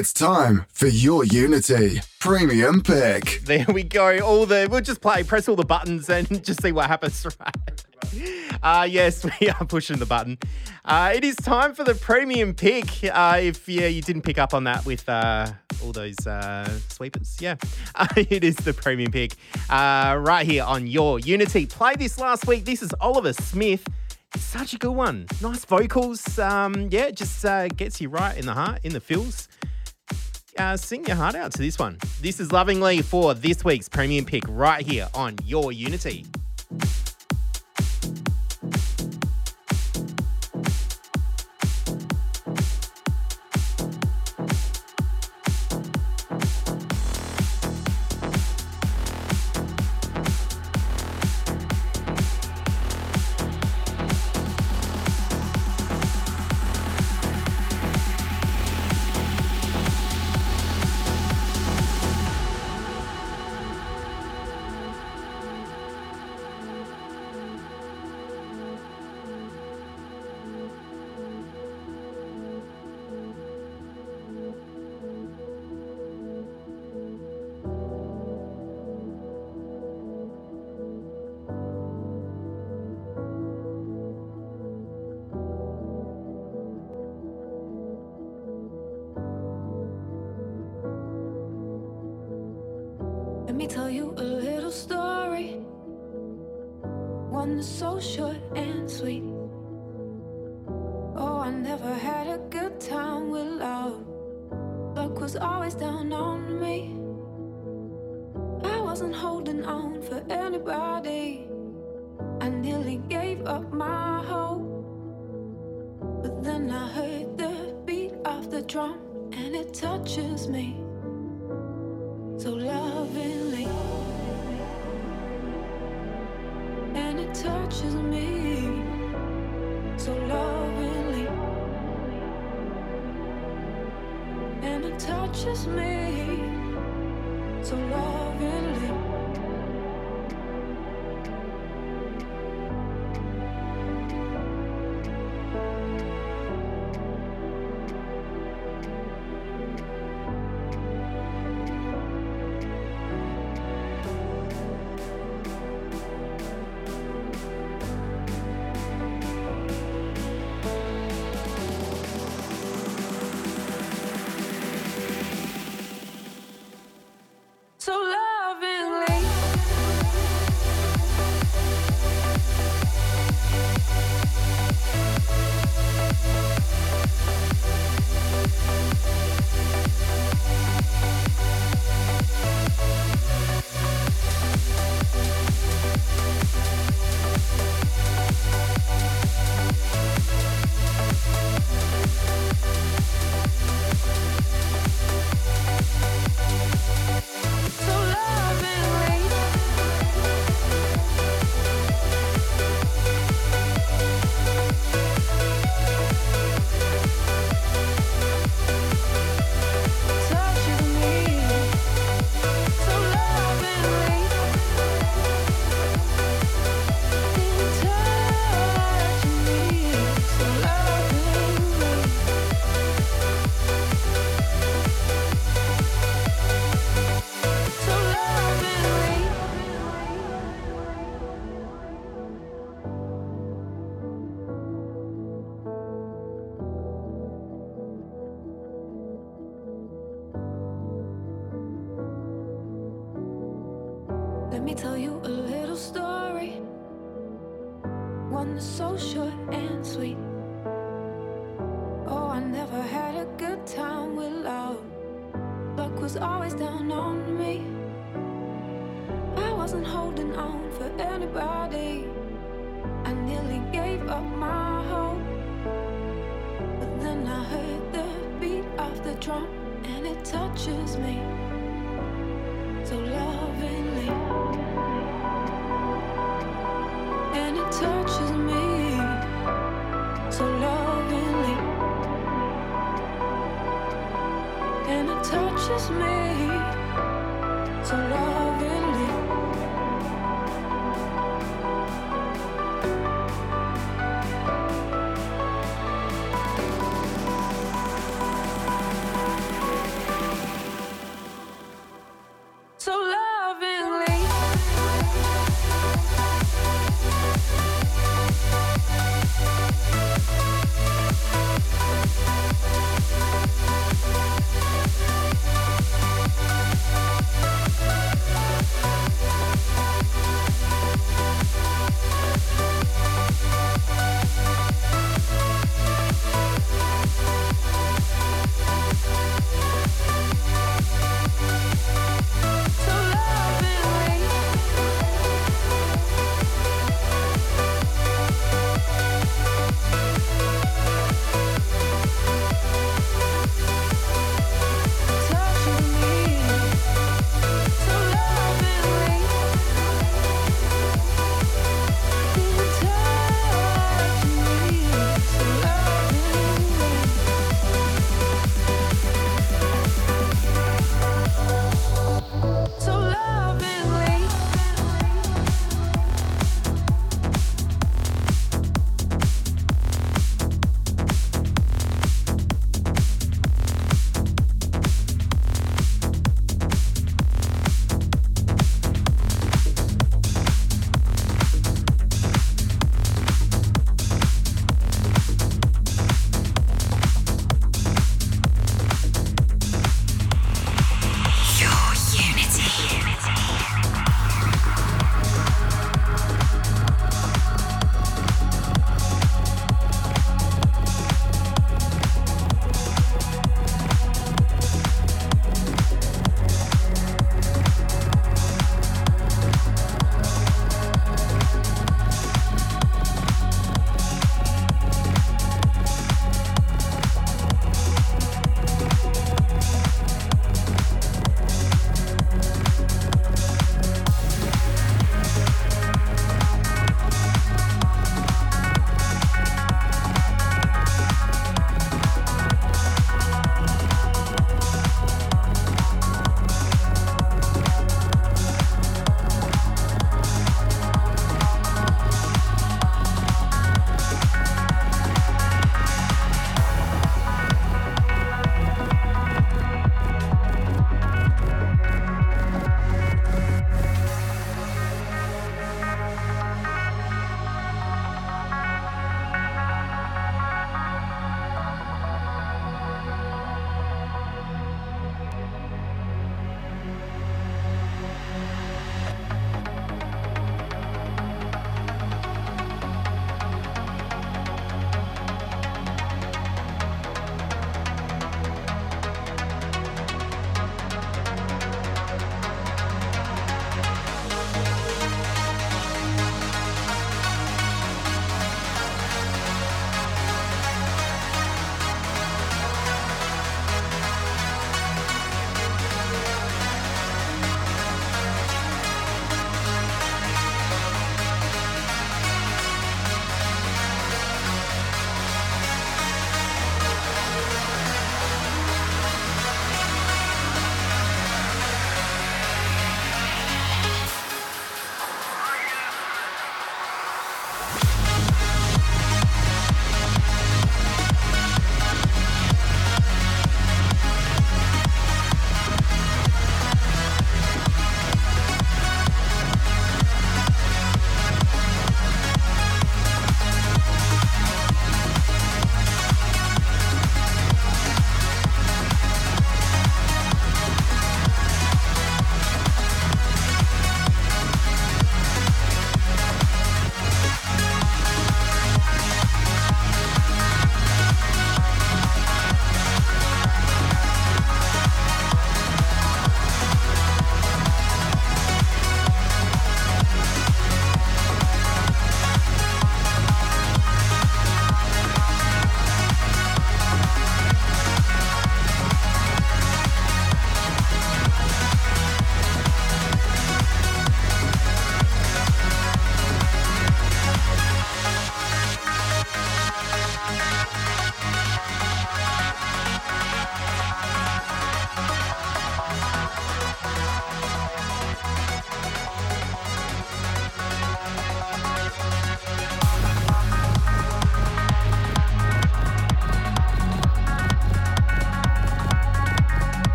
It's 0.00 0.14
time 0.14 0.64
for 0.72 0.86
your 0.86 1.26
Unity 1.26 2.00
Premium 2.20 2.80
Pick. 2.80 3.42
There 3.44 3.66
we 3.68 3.82
go. 3.82 4.18
All 4.20 4.46
the 4.46 4.66
we'll 4.70 4.80
just 4.80 5.02
play, 5.02 5.22
press 5.24 5.46
all 5.46 5.56
the 5.56 5.64
buttons, 5.66 6.08
and 6.08 6.26
just 6.42 6.62
see 6.62 6.72
what 6.72 6.86
happens. 6.86 7.26
Right. 7.38 8.58
Uh, 8.62 8.88
yes, 8.90 9.26
we 9.40 9.50
are 9.50 9.66
pushing 9.66 9.98
the 9.98 10.06
button. 10.06 10.38
Uh, 10.86 11.12
it 11.14 11.22
is 11.22 11.36
time 11.36 11.74
for 11.74 11.84
the 11.84 11.94
premium 11.94 12.54
pick. 12.54 12.86
Uh, 13.04 13.40
if 13.42 13.68
yeah, 13.68 13.88
you 13.88 14.00
didn't 14.00 14.22
pick 14.22 14.38
up 14.38 14.54
on 14.54 14.64
that 14.64 14.86
with 14.86 15.06
uh, 15.06 15.52
all 15.84 15.92
those 15.92 16.26
uh, 16.26 16.66
sweepers, 16.88 17.36
yeah, 17.38 17.56
it 18.16 18.42
is 18.42 18.56
the 18.56 18.72
premium 18.72 19.12
pick 19.12 19.34
uh, 19.68 20.16
right 20.18 20.46
here 20.46 20.64
on 20.64 20.86
your 20.86 21.18
Unity. 21.18 21.66
Play 21.66 21.96
this 21.96 22.18
last 22.18 22.46
week. 22.46 22.64
This 22.64 22.82
is 22.82 22.90
Oliver 23.02 23.34
Smith. 23.34 23.86
Such 24.34 24.72
a 24.72 24.78
good 24.78 24.92
one. 24.92 25.26
Nice 25.42 25.66
vocals. 25.66 26.38
Um, 26.38 26.88
yeah, 26.90 27.10
just 27.10 27.42
gets 27.76 28.00
you 28.00 28.08
right 28.08 28.38
in 28.38 28.46
the 28.46 28.54
heart, 28.54 28.80
in 28.82 28.94
the 28.94 29.00
feels. 29.00 29.46
Uh, 30.58 30.76
sing 30.76 31.04
your 31.06 31.16
heart 31.16 31.34
out 31.34 31.52
to 31.52 31.58
this 31.58 31.78
one. 31.78 31.98
This 32.20 32.40
is 32.40 32.52
lovingly 32.52 33.02
for 33.02 33.34
this 33.34 33.64
week's 33.64 33.88
premium 33.88 34.24
pick 34.24 34.42
right 34.48 34.84
here 34.84 35.08
on 35.14 35.36
your 35.44 35.72
Unity. 35.72 36.26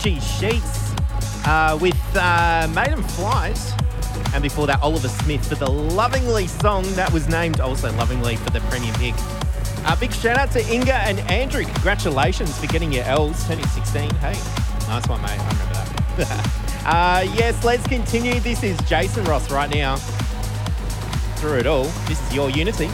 Sergey 0.00 0.16
Shvets 0.16 1.46
uh, 1.46 1.76
with 1.76 2.16
uh, 2.16 2.66
Maiden 2.74 3.02
Flight. 3.02 3.58
And 4.32 4.42
before 4.42 4.66
that, 4.66 4.80
Oliver 4.80 5.08
Smith 5.08 5.46
for 5.46 5.56
the 5.56 5.70
Lovingly 5.70 6.46
song 6.46 6.84
that 6.94 7.12
was 7.12 7.28
named 7.28 7.60
also 7.60 7.92
Lovingly 7.92 8.36
for 8.36 8.48
the 8.48 8.60
Premium 8.60 8.94
Pick. 8.94 9.14
Uh, 9.84 9.94
big 9.96 10.10
shout 10.14 10.38
out 10.38 10.50
to 10.52 10.72
Inga 10.72 10.94
and 10.94 11.18
Andrew. 11.30 11.64
Congratulations 11.64 12.56
for 12.58 12.66
getting 12.68 12.90
your 12.90 13.04
L's 13.04 13.46
turning 13.46 13.66
16. 13.66 14.08
Hey, 14.14 14.32
nice 14.88 15.06
one, 15.06 15.20
mate. 15.20 15.38
I 15.38 15.48
remember 15.50 15.74
that. 16.24 16.82
uh, 16.86 17.32
yes, 17.34 17.62
let's 17.62 17.86
continue. 17.86 18.40
This 18.40 18.62
is 18.62 18.78
Jason 18.88 19.24
Ross 19.24 19.50
right 19.50 19.68
now. 19.68 19.96
Through 21.36 21.58
it 21.58 21.66
all, 21.66 21.84
this 22.08 22.26
is 22.26 22.34
your 22.34 22.48
Unity. 22.48 22.88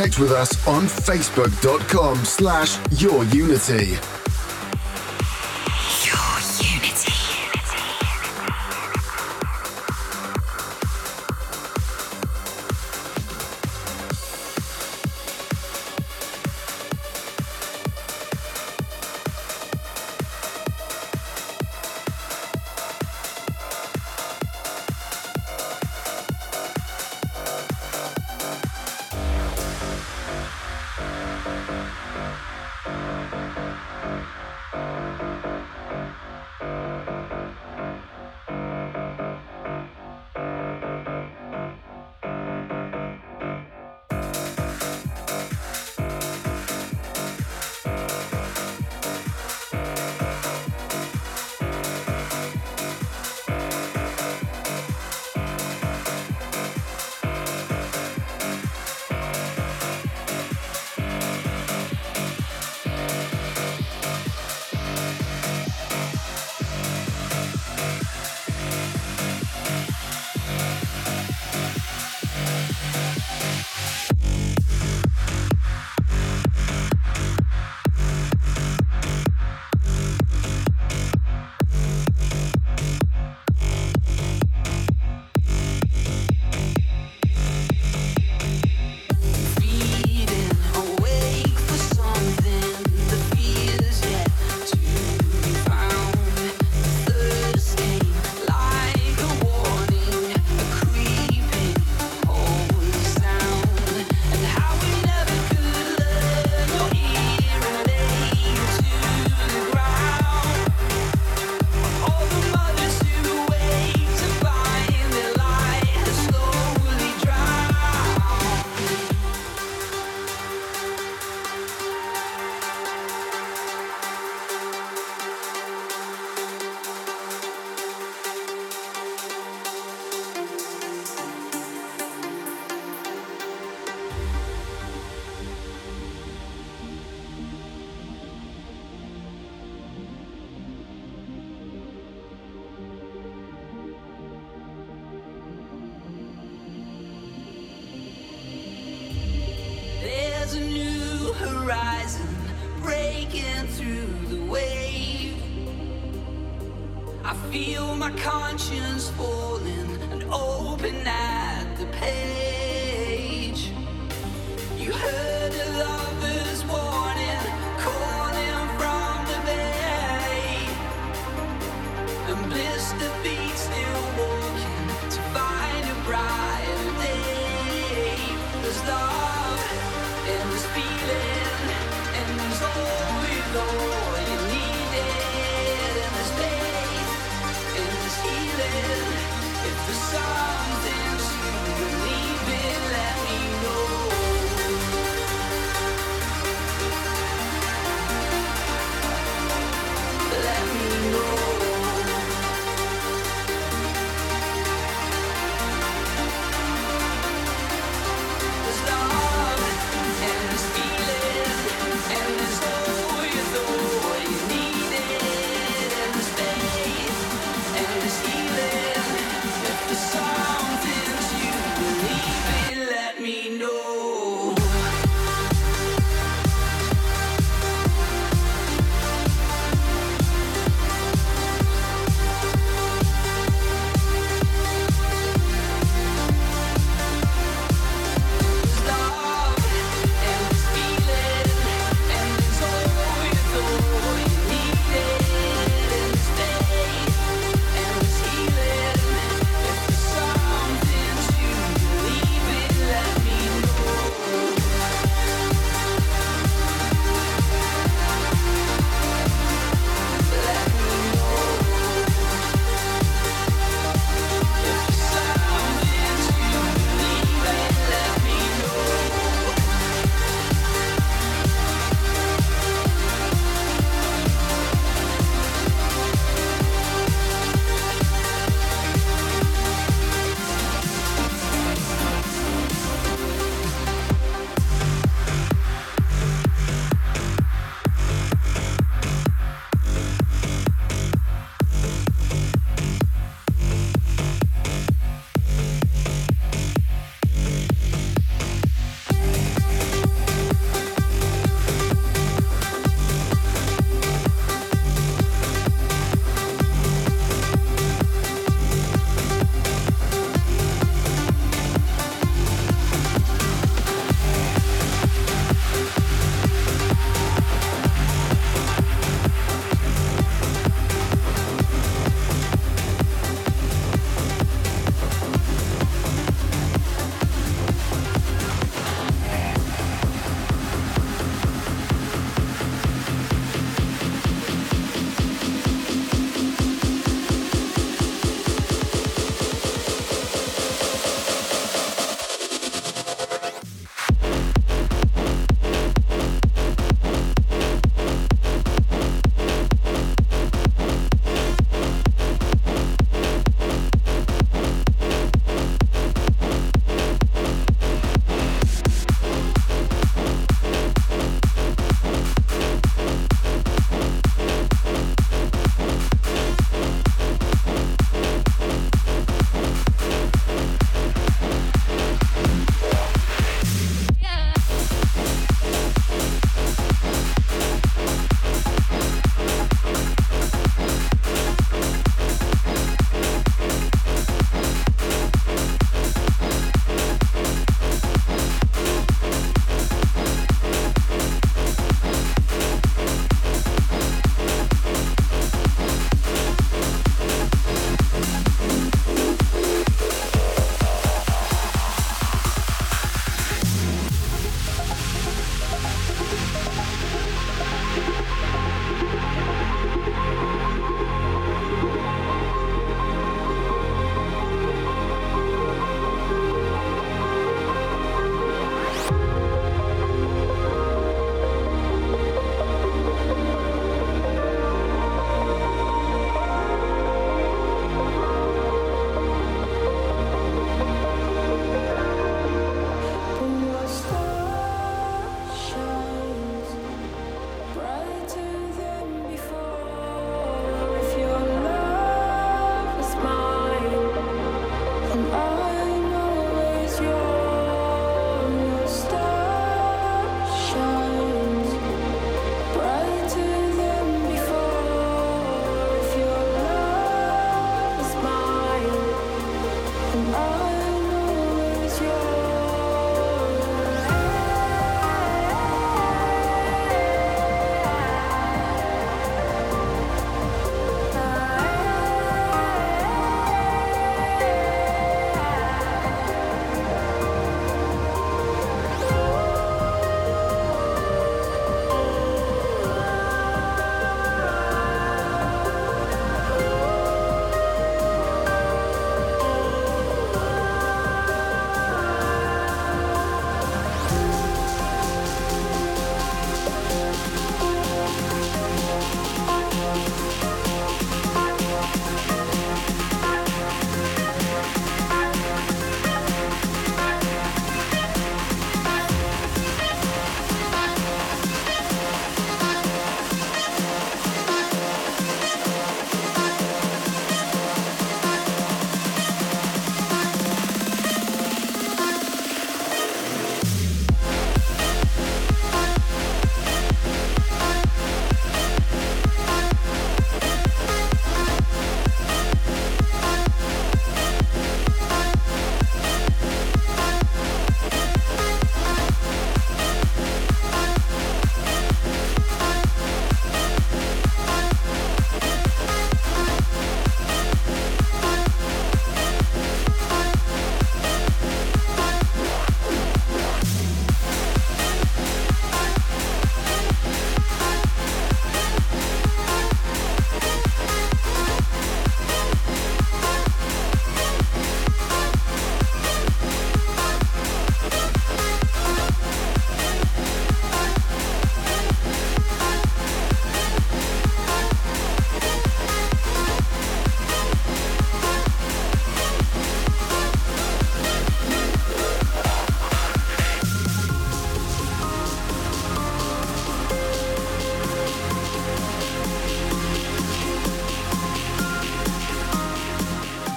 Connect 0.00 0.18
with 0.18 0.32
us 0.32 0.66
on 0.66 0.84
facebook.com 0.84 2.16
slash 2.24 2.78
yourunity. 2.88 4.19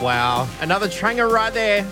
Wow, 0.04 0.50
another 0.60 0.90
tranger 0.90 1.30
right 1.30 1.54
there. 1.54 1.90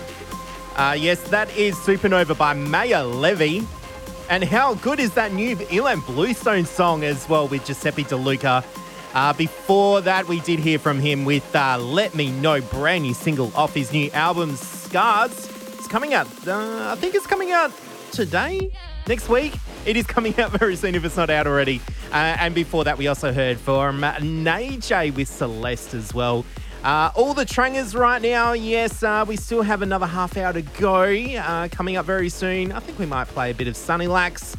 Uh, 0.75 0.97
yes, 0.99 1.21
that 1.29 1.49
is 1.55 1.75
Supernova 1.75 2.37
by 2.37 2.53
Maor 2.53 3.21
Levi. 3.21 3.65
And 4.29 4.43
how 4.43 4.73
good 4.73 4.99
is 4.99 5.13
that 5.13 5.31
new 5.31 5.55
Ilan 5.55 6.05
Bluestone 6.05 6.65
song 6.65 7.05
as 7.05 7.29
well 7.29 7.47
with 7.47 7.65
Giuseppe 7.65 8.03
De 8.03 8.17
Luca? 8.17 8.65
Uh, 9.13 9.31
before 9.31 10.01
that, 10.01 10.27
we 10.27 10.41
did 10.41 10.59
hear 10.59 10.77
from 10.77 10.99
him 10.99 11.23
with 11.23 11.55
uh, 11.55 11.77
Let 11.77 12.13
Me 12.13 12.31
Know, 12.31 12.59
brand 12.59 13.03
new 13.03 13.13
single 13.13 13.49
off 13.55 13.73
his 13.73 13.93
new 13.93 14.11
album, 14.11 14.57
Scars. 14.57 15.47
It's 15.77 15.87
coming 15.87 16.13
out, 16.13 16.27
uh, 16.45 16.89
I 16.91 16.95
think 16.97 17.15
it's 17.15 17.27
coming 17.27 17.51
out 17.51 17.71
today, 18.11 18.71
next 19.07 19.29
week. 19.29 19.53
It 19.85 19.95
is 19.95 20.05
coming 20.05 20.37
out 20.37 20.51
very 20.59 20.75
soon 20.75 20.95
if 20.95 21.05
it's 21.05 21.15
not 21.15 21.29
out 21.29 21.47
already. 21.47 21.79
Uh, 22.11 22.35
and 22.41 22.53
before 22.53 22.83
that, 22.83 22.97
we 22.97 23.07
also 23.07 23.31
heard 23.31 23.57
from 23.57 24.01
Nae 24.01 25.11
with 25.15 25.29
Celeste 25.29 25.93
as 25.93 26.13
well. 26.13 26.45
Uh, 26.83 27.11
all 27.15 27.35
the 27.35 27.45
trangers 27.45 27.93
right 27.95 28.21
now, 28.21 28.53
yes, 28.53 29.03
uh, 29.03 29.23
we 29.27 29.35
still 29.35 29.61
have 29.61 29.83
another 29.83 30.07
half 30.07 30.35
hour 30.35 30.51
to 30.51 30.63
go. 30.63 31.03
Uh, 31.03 31.67
coming 31.67 31.95
up 31.95 32.05
very 32.05 32.29
soon. 32.29 32.71
I 32.71 32.79
think 32.79 32.97
we 32.97 33.05
might 33.05 33.27
play 33.27 33.51
a 33.51 33.53
bit 33.53 33.67
of 33.67 33.77
Sunny 33.77 34.07
Lax 34.07 34.57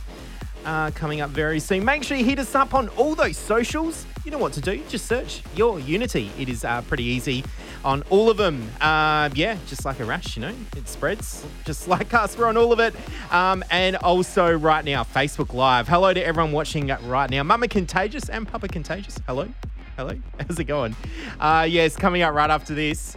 uh, 0.65 0.93
coming 0.93 1.21
up 1.21 1.31
very 1.31 1.59
soon. 1.59 1.85
Make 1.85 2.05
sure 2.05 2.17
you 2.17 2.25
hit 2.25 2.39
us 2.39 2.55
up 2.55 2.75
on 2.75 2.89
all 2.91 3.17
those 3.17 3.37
socials. 3.37 4.07
You 4.25 4.31
know 4.31 4.39
what 4.39 4.53
to 4.53 4.61
do. 4.61 4.81
Just 4.89 5.07
search 5.07 5.43
Your 5.57 5.81
Unity. 5.81 6.31
It 6.39 6.49
is 6.49 6.65
uh, 6.65 6.83
pretty 6.83 7.03
easy 7.03 7.45
on 7.85 8.05
all 8.09 8.31
of 8.31 8.37
them. 8.37 8.71
Uh, 8.81 9.29
yeah, 9.35 9.57
just 9.67 9.85
like 9.85 9.99
a 9.99 10.05
rash, 10.05 10.37
you 10.37 10.43
know, 10.43 10.55
it 10.77 10.87
spreads 10.87 11.45
just 11.65 11.89
like 11.95 12.15
us. 12.15 12.39
We're 12.39 12.47
on 12.47 12.57
all 12.57 12.73
of 12.73 12.79
it. 12.79 12.95
Um, 13.33 13.65
and 13.69 13.97
also 13.97 14.53
right 14.53 14.85
now, 14.85 15.03
Facebook 15.03 15.53
Live. 15.55 15.89
Hello 15.89 16.15
to 16.15 16.25
everyone 16.25 16.53
watching 16.53 16.87
right 16.87 17.31
now. 17.31 17.43
Mama 17.43 17.67
Contagious 17.67 18.29
and 18.29 18.47
Papa 18.47 18.69
Contagious. 18.69 19.19
Hello. 19.27 19.49
Hello. 19.97 20.15
How's 20.41 20.59
it 20.59 20.65
going? 20.65 20.97
Uh, 21.39 21.67
yes, 21.69 21.97
coming 21.97 22.23
up 22.23 22.35
right 22.35 22.51
after 22.51 22.75
this. 22.75 23.17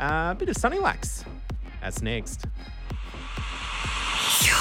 Uh, 0.00 0.32
a 0.32 0.36
bit 0.38 0.48
of 0.48 0.56
Sunny 0.56 0.78
Lax. 0.78 1.24
That's 1.80 2.00
next. 2.02 2.46
Your 4.42 4.56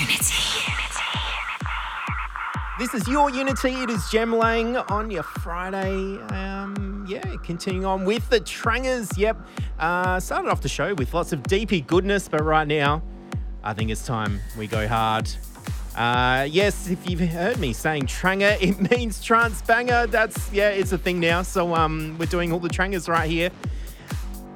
Unity. 0.00 0.72
This 2.78 2.94
is 2.94 3.06
your 3.08 3.30
Unity. 3.30 3.70
It 3.74 3.90
is 3.90 4.08
Jem 4.10 4.34
Lang 4.36 4.76
on 4.76 5.10
your 5.10 5.22
Friday. 5.22 6.18
Um, 6.28 7.04
yeah, 7.08 7.36
continuing 7.44 7.84
on 7.84 8.04
with 8.04 8.28
the 8.30 8.40
Trangers. 8.40 9.16
Yep. 9.18 9.36
Uh, 9.78 10.20
started 10.20 10.50
off 10.50 10.60
the 10.60 10.68
show 10.68 10.94
with 10.94 11.12
lots 11.14 11.32
of 11.32 11.42
deepy 11.42 11.80
goodness, 11.80 12.28
but 12.28 12.42
right 12.42 12.66
now, 12.66 13.02
I 13.64 13.74
think 13.74 13.90
it's 13.90 14.06
time 14.06 14.40
we 14.56 14.66
go 14.66 14.86
hard. 14.86 15.30
Uh, 15.96 16.46
yes, 16.50 16.88
if 16.88 17.08
you've 17.08 17.20
heard 17.20 17.58
me 17.58 17.72
saying 17.72 18.06
tranger, 18.06 18.56
it 18.60 18.90
means 18.90 19.22
trance 19.22 19.60
banger. 19.62 20.06
That's 20.06 20.52
yeah, 20.52 20.70
it's 20.70 20.92
a 20.92 20.98
thing 20.98 21.20
now. 21.20 21.42
So 21.42 21.74
um, 21.74 22.16
we're 22.18 22.26
doing 22.26 22.52
all 22.52 22.58
the 22.58 22.68
trangers 22.68 23.08
right 23.08 23.30
here, 23.30 23.50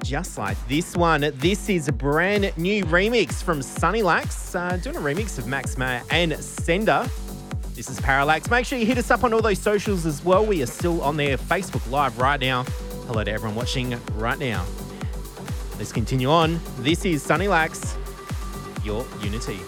just 0.02 0.38
like 0.38 0.56
this 0.68 0.96
one. 0.96 1.30
This 1.34 1.68
is 1.68 1.88
a 1.88 1.92
brand 1.92 2.56
new 2.56 2.84
remix 2.86 3.42
from 3.42 3.60
Sunny 3.62 4.02
Lax, 4.02 4.54
uh, 4.54 4.78
doing 4.82 4.96
a 4.96 5.00
remix 5.00 5.38
of 5.38 5.46
Max 5.46 5.76
Mayer 5.76 6.02
and 6.10 6.32
Sendr. 6.32 7.10
This 7.74 7.90
is 7.90 8.00
Parallax. 8.00 8.50
Make 8.50 8.64
sure 8.64 8.78
you 8.78 8.86
hit 8.86 8.96
us 8.96 9.10
up 9.10 9.22
on 9.22 9.34
all 9.34 9.42
those 9.42 9.58
socials 9.58 10.06
as 10.06 10.24
well. 10.24 10.46
We 10.46 10.62
are 10.62 10.66
still 10.66 11.02
on 11.02 11.18
there, 11.18 11.36
Facebook 11.36 11.88
Live 11.90 12.16
right 12.18 12.40
now. 12.40 12.62
Hello 13.06 13.22
to 13.22 13.30
everyone 13.30 13.54
watching 13.54 14.00
right 14.14 14.38
now. 14.38 14.64
Let's 15.76 15.92
continue 15.92 16.30
on. 16.30 16.58
This 16.78 17.04
is 17.04 17.22
Sunny 17.22 17.48
Lax, 17.48 17.94
your 18.82 19.04
Unity. 19.20 19.60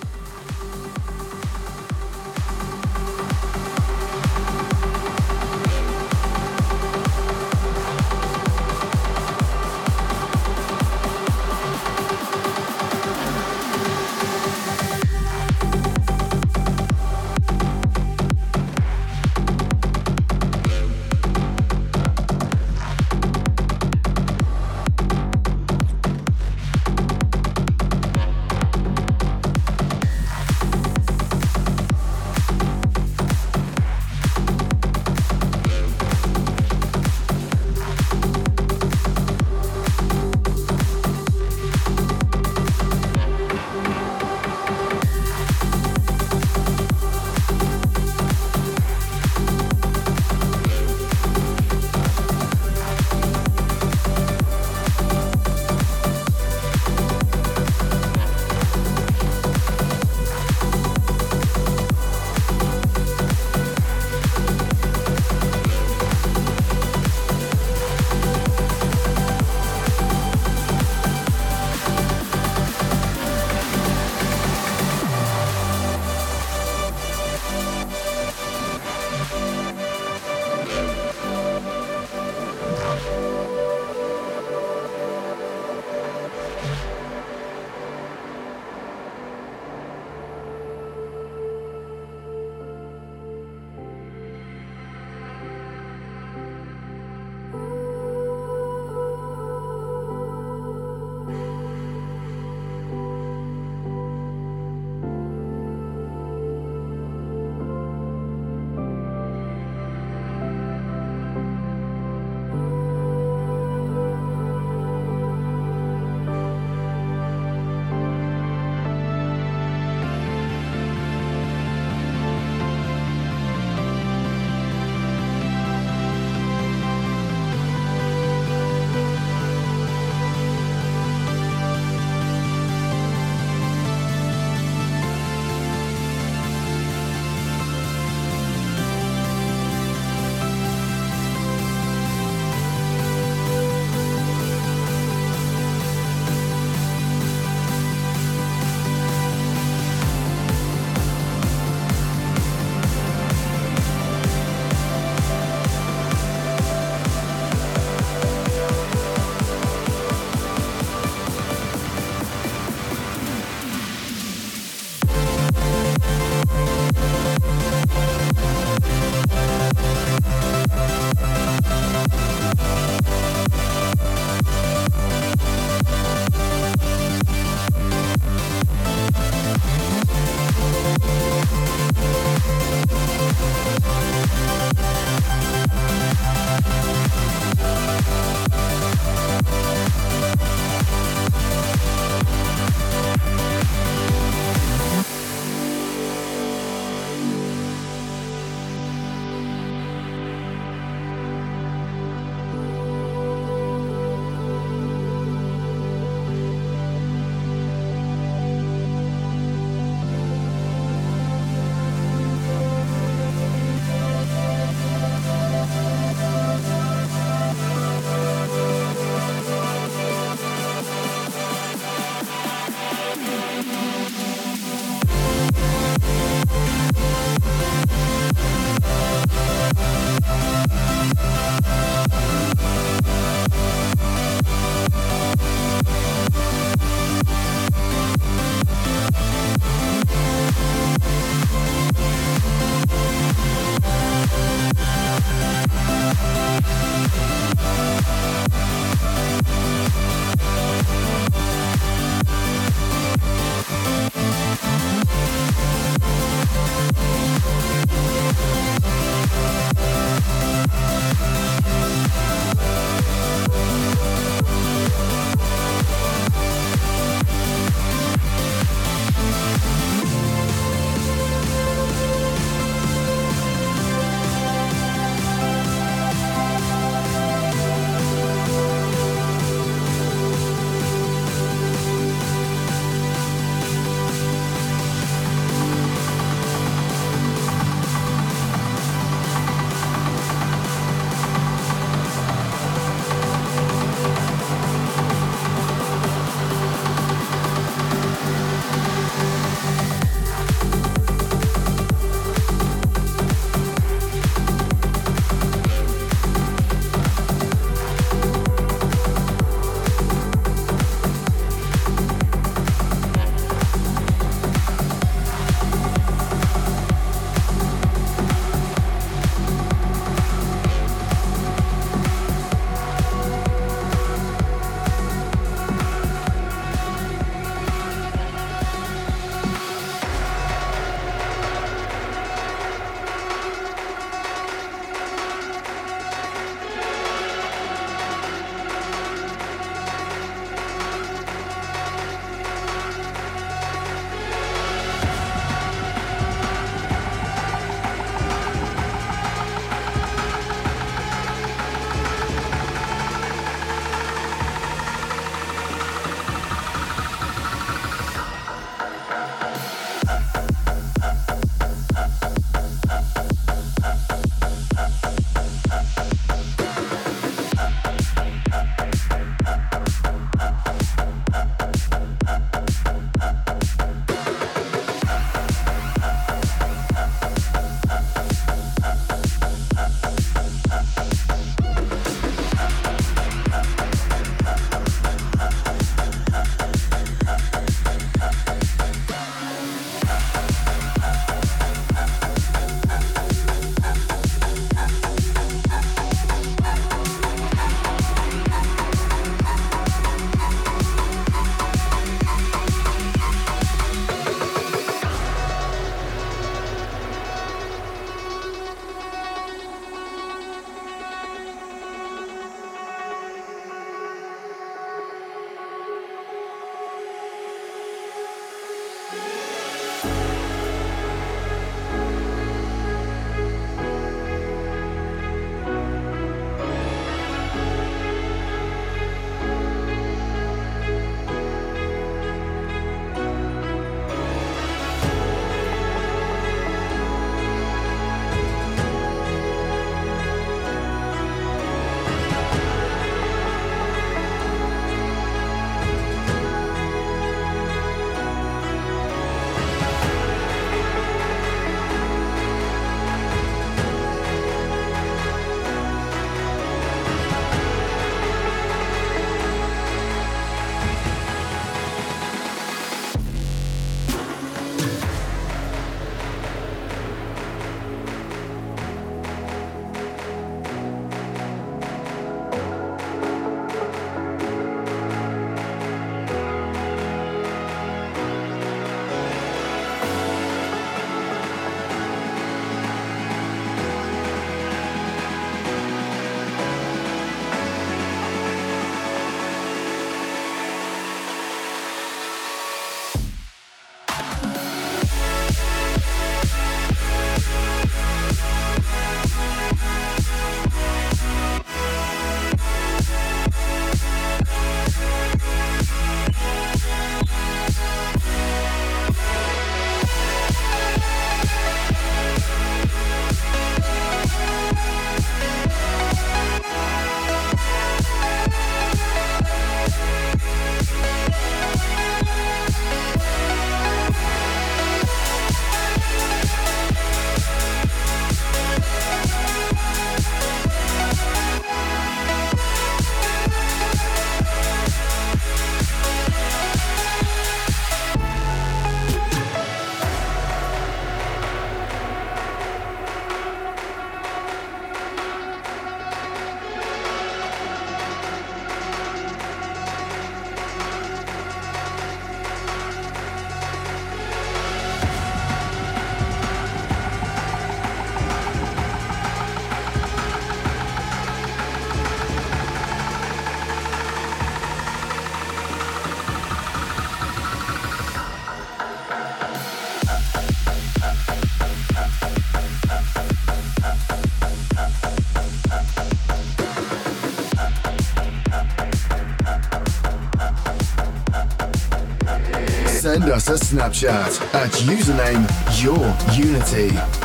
Snapchat 583.58 584.40
at 584.54 584.70
username 584.86 585.46
Your 585.82 587.17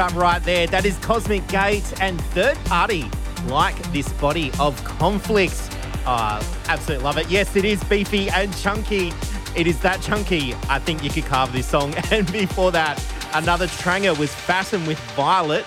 mashup 0.00 0.14
right 0.14 0.42
there. 0.44 0.66
That 0.66 0.84
is 0.84 0.96
Cosmic 0.98 1.46
Gate 1.48 1.84
and 2.00 2.20
third 2.26 2.56
party 2.64 3.04
like 3.46 3.76
this 3.92 4.10
body 4.14 4.50
of 4.58 4.82
conflicts. 4.84 5.68
Uh, 6.06 6.42
absolutely 6.68 7.04
love 7.04 7.18
it. 7.18 7.28
Yes, 7.28 7.54
it 7.56 7.64
is 7.64 7.82
beefy 7.84 8.30
and 8.30 8.54
chunky. 8.56 9.12
It 9.56 9.66
is 9.66 9.78
that 9.80 10.00
chunky. 10.00 10.54
I 10.68 10.78
think 10.78 11.02
you 11.02 11.10
could 11.10 11.24
carve 11.24 11.52
this 11.52 11.66
song. 11.66 11.94
And 12.10 12.30
before 12.32 12.72
that, 12.72 13.02
another 13.34 13.66
tranger 13.66 14.14
was 14.14 14.34
fashioned 14.34 14.86
with 14.86 14.98
Violet. 15.14 15.66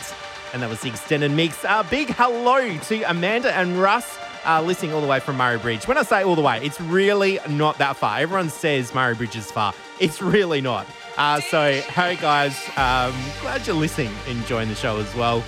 And 0.54 0.62
that 0.62 0.70
was 0.70 0.82
the 0.82 0.90
extended 0.90 1.32
mix. 1.32 1.64
A 1.64 1.72
uh, 1.72 1.84
big 1.84 2.10
hello 2.10 2.78
to 2.78 3.02
Amanda 3.04 3.54
and 3.56 3.80
Russ 3.80 4.18
uh, 4.46 4.62
listening 4.62 4.94
all 4.94 5.02
the 5.02 5.08
way 5.08 5.20
from 5.20 5.38
Murray 5.38 5.58
Bridge. 5.58 5.88
When 5.88 5.98
I 5.98 6.04
say 6.04 6.24
all 6.24 6.36
the 6.36 6.42
way, 6.42 6.60
it's 6.64 6.80
really 6.80 7.40
not 7.50 7.78
that 7.78 7.98
far. 7.98 8.20
Everyone 8.20 8.50
says 8.50 8.94
Murray 8.94 9.16
Bridge 9.16 9.36
is 9.36 9.52
far. 9.52 9.74
It's 10.04 10.22
really 10.22 10.60
not. 10.60 10.86
Uh, 11.18 11.40
so, 11.40 11.72
hey 11.72 12.18
guys, 12.18 12.58
um, 12.76 13.16
glad 13.40 13.66
you're 13.66 13.74
listening, 13.74 14.12
enjoying 14.28 14.68
the 14.68 14.76
show 14.76 14.98
as 14.98 15.16
well. 15.16 15.42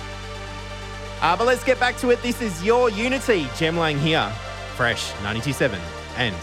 Uh, 1.20 1.36
but 1.36 1.46
let's 1.46 1.62
get 1.62 1.78
back 1.78 1.98
to 1.98 2.08
it. 2.08 2.22
This 2.22 2.40
is 2.40 2.64
your 2.64 2.88
Unity, 2.88 3.48
Jem 3.56 3.76
Lang 3.76 3.98
here, 3.98 4.32
Fresh 4.74 5.10
927, 5.16 5.78
and 6.16 6.34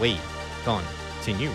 we 0.00 0.18
continue. 0.64 1.52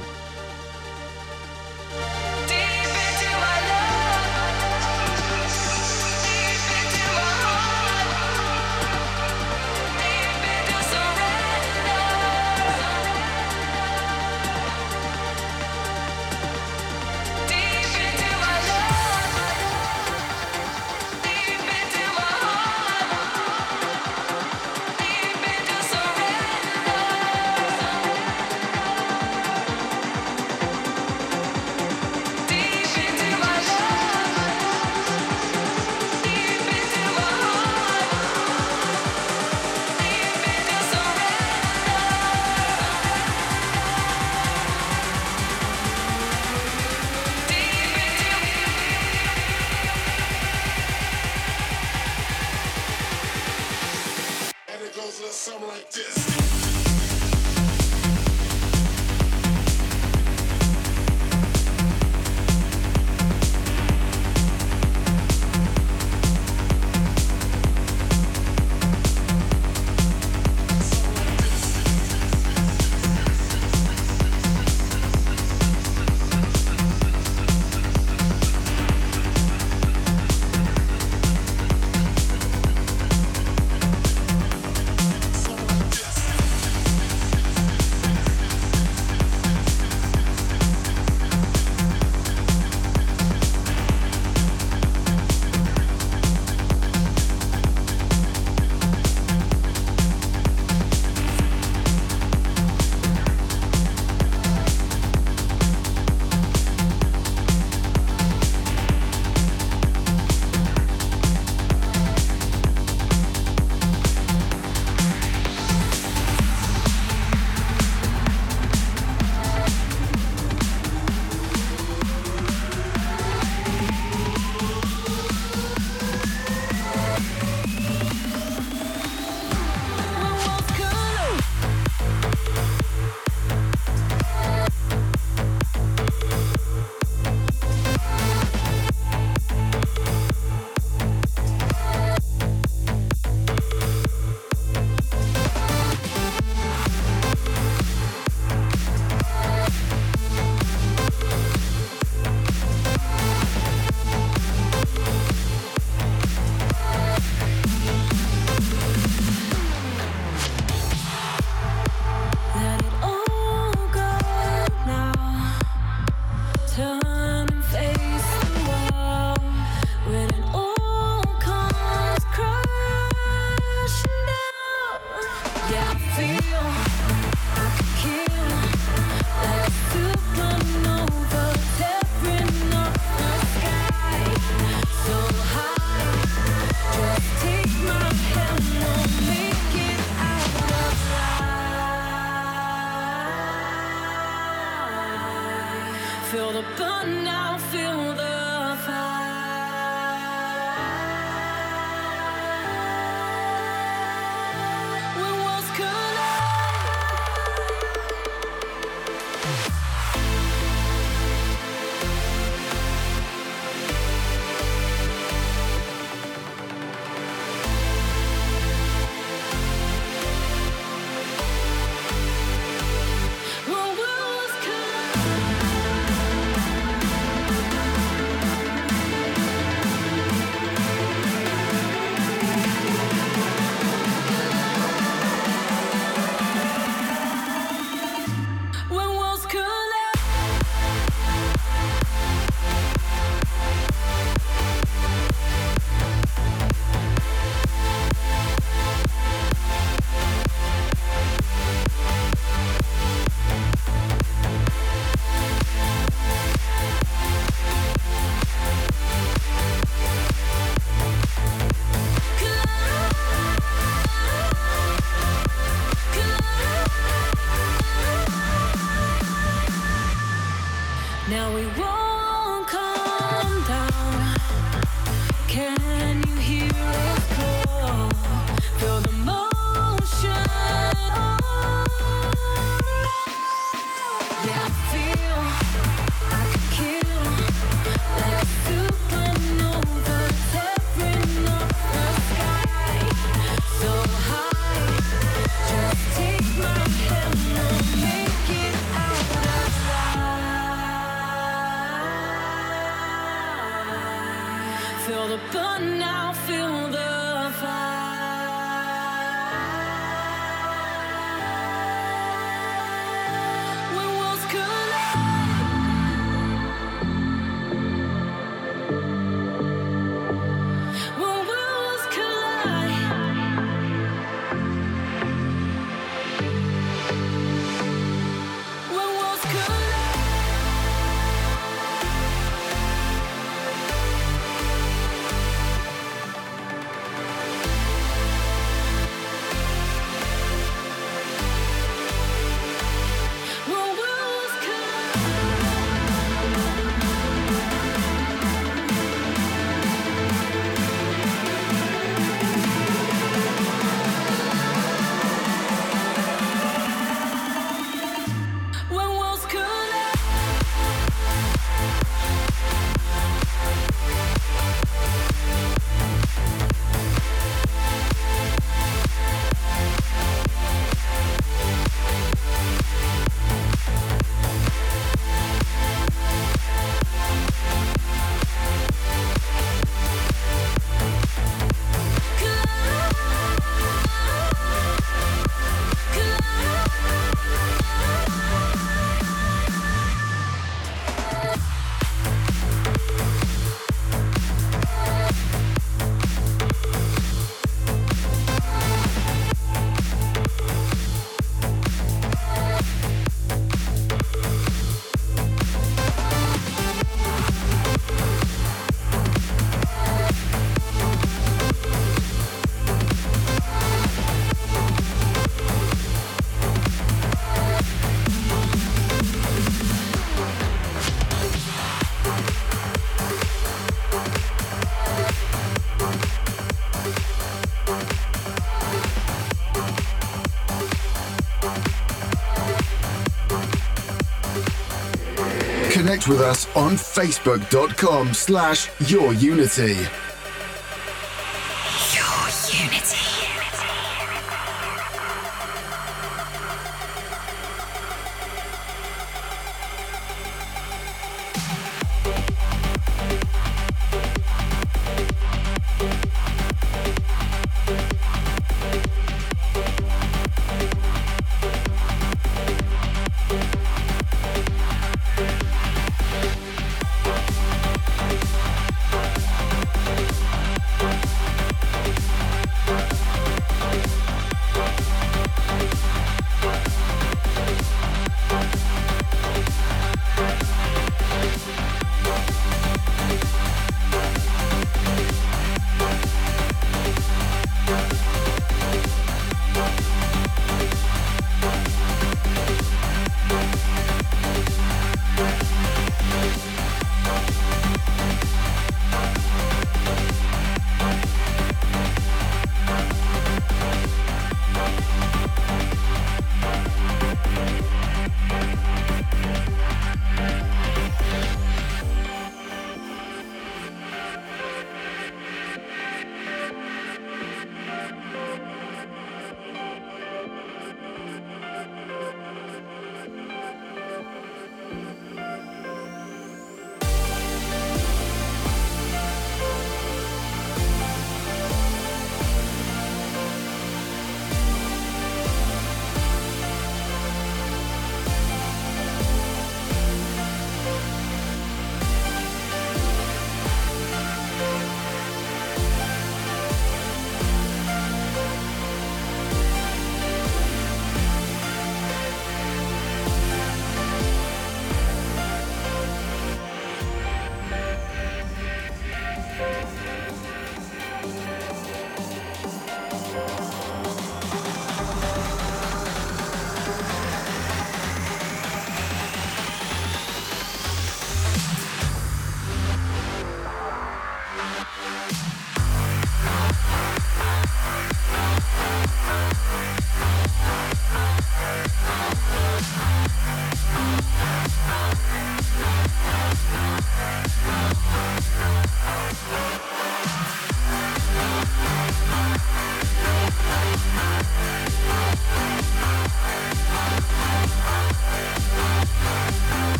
Connect 436.16 436.30
with 436.30 436.40
us 436.40 436.66
on 436.78 436.94
facebook.com 436.94 438.34
slash 438.34 438.88
yourunity. 439.00 440.25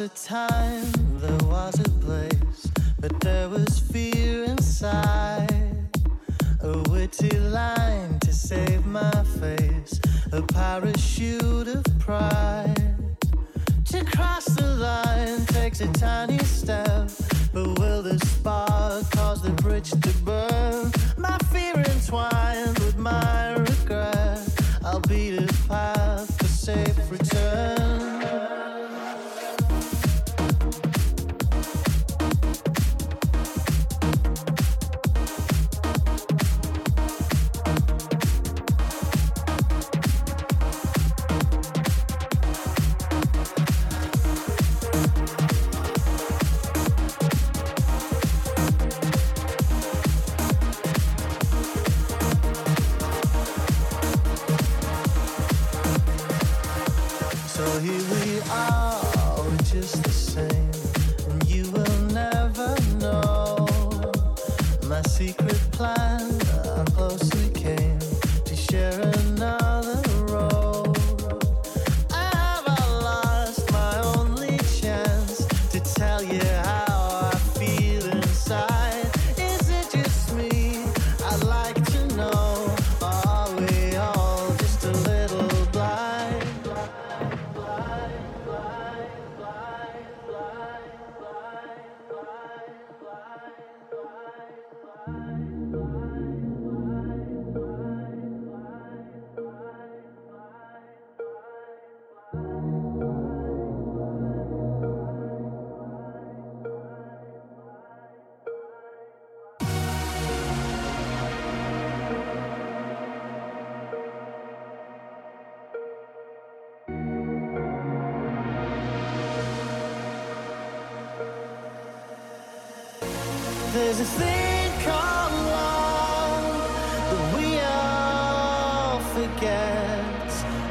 A 0.00 0.08
time, 0.08 1.09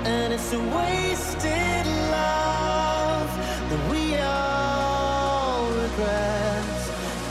and 0.06 0.34
it's 0.34 0.52
a 0.54 0.60
wasted 0.60 1.86
love 2.10 3.30
that 3.70 3.92
we 3.92 4.16
all 4.18 5.70
regret. 5.70 6.64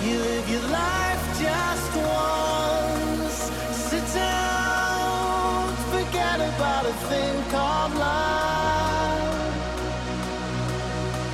You 0.04 0.16
live 0.18 0.48
your 0.48 0.66
life 0.70 1.22
just 1.40 1.92
once, 1.96 3.50
sit 3.72 4.04
down, 4.14 5.74
forget 5.90 6.38
about 6.54 6.86
a 6.86 6.92
thing 7.10 7.42
called 7.50 7.94
love. 7.94 9.54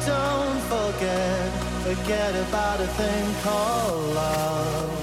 Don't 0.06 0.60
forget, 0.72 1.50
forget 1.82 2.34
about 2.48 2.80
a 2.80 2.86
thing 2.86 3.34
called 3.42 4.14
love. 4.14 4.93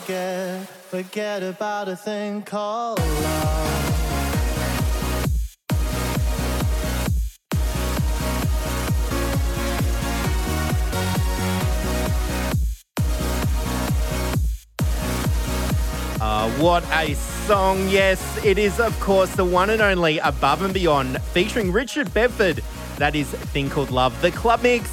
Forget, 0.00 0.66
forget 0.66 1.42
about 1.42 1.88
a 1.88 1.96
thing 1.96 2.42
called 2.42 2.98
love. 2.98 3.88
Uh, 16.20 16.48
what 16.52 16.84
a 16.92 17.14
song. 17.46 17.88
Yes, 17.88 18.44
it 18.44 18.56
is, 18.56 18.80
of 18.80 18.98
course, 19.00 19.34
the 19.34 19.44
one 19.44 19.70
and 19.70 19.82
only 19.82 20.18
Above 20.20 20.62
and 20.62 20.72
Beyond 20.72 21.20
featuring 21.20 21.70
Richard 21.70 22.12
Bedford. 22.14 22.62
That 22.96 23.14
is 23.14 23.28
Thing 23.28 23.68
Called 23.68 23.90
Love, 23.90 24.18
the 24.22 24.30
club 24.30 24.62
mix. 24.62 24.90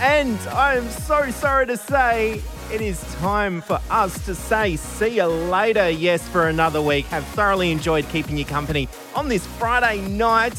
And 0.00 0.38
I 0.48 0.76
am 0.76 0.88
so 0.90 1.30
sorry 1.30 1.66
to 1.68 1.76
say 1.76 2.42
it 2.70 2.80
is 2.80 3.02
time 3.14 3.60
for 3.60 3.80
us 3.90 4.24
to 4.26 4.34
say 4.34 4.76
see 4.76 5.16
you 5.16 5.24
later. 5.24 5.88
Yes, 5.88 6.26
for 6.28 6.48
another 6.48 6.82
week. 6.82 7.06
Have 7.06 7.24
thoroughly 7.28 7.70
enjoyed 7.70 8.08
keeping 8.08 8.36
you 8.36 8.44
company 8.44 8.88
on 9.14 9.28
this 9.28 9.46
Friday 9.46 10.00
night. 10.02 10.54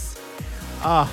Ah, 0.82 1.08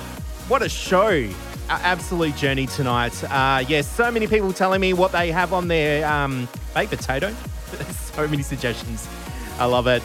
what 0.47 0.61
a 0.61 0.69
show. 0.69 1.09
A- 1.09 1.29
absolute 1.69 2.35
journey 2.35 2.65
tonight. 2.65 3.23
Uh, 3.25 3.63
yes, 3.67 3.87
so 3.87 4.09
many 4.11 4.25
people 4.27 4.53
telling 4.53 4.81
me 4.81 4.93
what 4.93 5.11
they 5.11 5.31
have 5.31 5.53
on 5.53 5.67
their 5.67 6.07
um, 6.07 6.47
baked 6.73 6.91
potato. 6.91 7.35
so 7.89 8.27
many 8.27 8.41
suggestions. 8.41 9.07
I 9.59 9.65
love 9.65 9.87
it. 9.87 10.01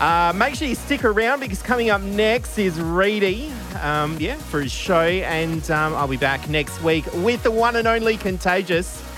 Uh, 0.00 0.32
make 0.34 0.56
sure 0.56 0.66
you 0.66 0.74
stick 0.74 1.04
around 1.04 1.40
because 1.40 1.62
coming 1.62 1.90
up 1.90 2.00
next 2.00 2.58
is 2.58 2.80
Reedy, 2.80 3.52
um, 3.82 4.16
yeah, 4.18 4.36
for 4.36 4.60
his 4.60 4.72
show, 4.72 5.02
and 5.02 5.70
um, 5.70 5.94
I'll 5.94 6.08
be 6.08 6.16
back 6.16 6.48
next 6.48 6.82
week 6.82 7.04
with 7.16 7.42
the 7.44 7.50
one 7.50 7.76
and 7.76 7.86
only 7.86 8.16
Contagious. 8.16 9.11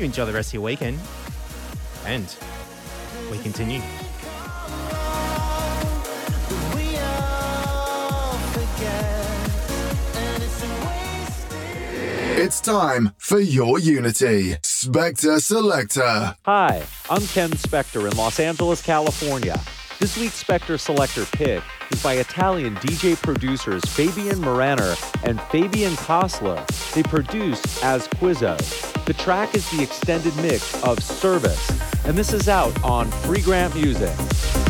You 0.00 0.06
enjoy 0.06 0.24
the 0.24 0.32
rest 0.32 0.48
of 0.48 0.54
your 0.54 0.62
weekend, 0.62 0.98
and 2.06 2.24
we 3.30 3.36
continue. 3.40 3.82
We 6.74 6.96
all 6.96 8.38
forget, 8.38 9.26
and 10.16 10.42
it's. 10.42 10.62
It's 12.40 12.60
time 12.62 13.12
for 13.18 13.40
your 13.40 13.78
Unity. 13.78 14.54
Spector 14.62 15.38
Selector. 15.38 16.34
Hi, 16.46 16.82
I'm 17.10 17.26
Ken 17.26 17.50
Spector 17.50 18.10
in 18.10 18.16
Los 18.16 18.40
Angeles, 18.40 18.80
California. 18.80 19.60
This 19.98 20.16
week's 20.16 20.42
Spector 20.42 20.80
Selector 20.80 21.26
pick 21.26 21.62
is 21.90 22.02
by 22.02 22.14
Italian 22.14 22.74
DJ 22.76 23.20
producers 23.20 23.84
Fabian 23.84 24.36
Moraner 24.36 24.96
and 25.24 25.40
Fabian 25.42 25.92
Kosler. 25.94 26.66
They 26.94 27.02
produced 27.02 27.84
As 27.84 28.08
Quizzow. 28.08 28.58
The 29.04 29.14
track 29.14 29.54
is 29.54 29.68
the 29.70 29.82
extended 29.82 30.34
mix 30.36 30.74
of 30.84 30.98
Cervus, 30.98 32.06
and 32.06 32.16
this 32.16 32.32
is 32.32 32.48
out 32.48 32.82
on 32.84 33.10
Freegrant 33.10 33.74
Music. 33.74 34.69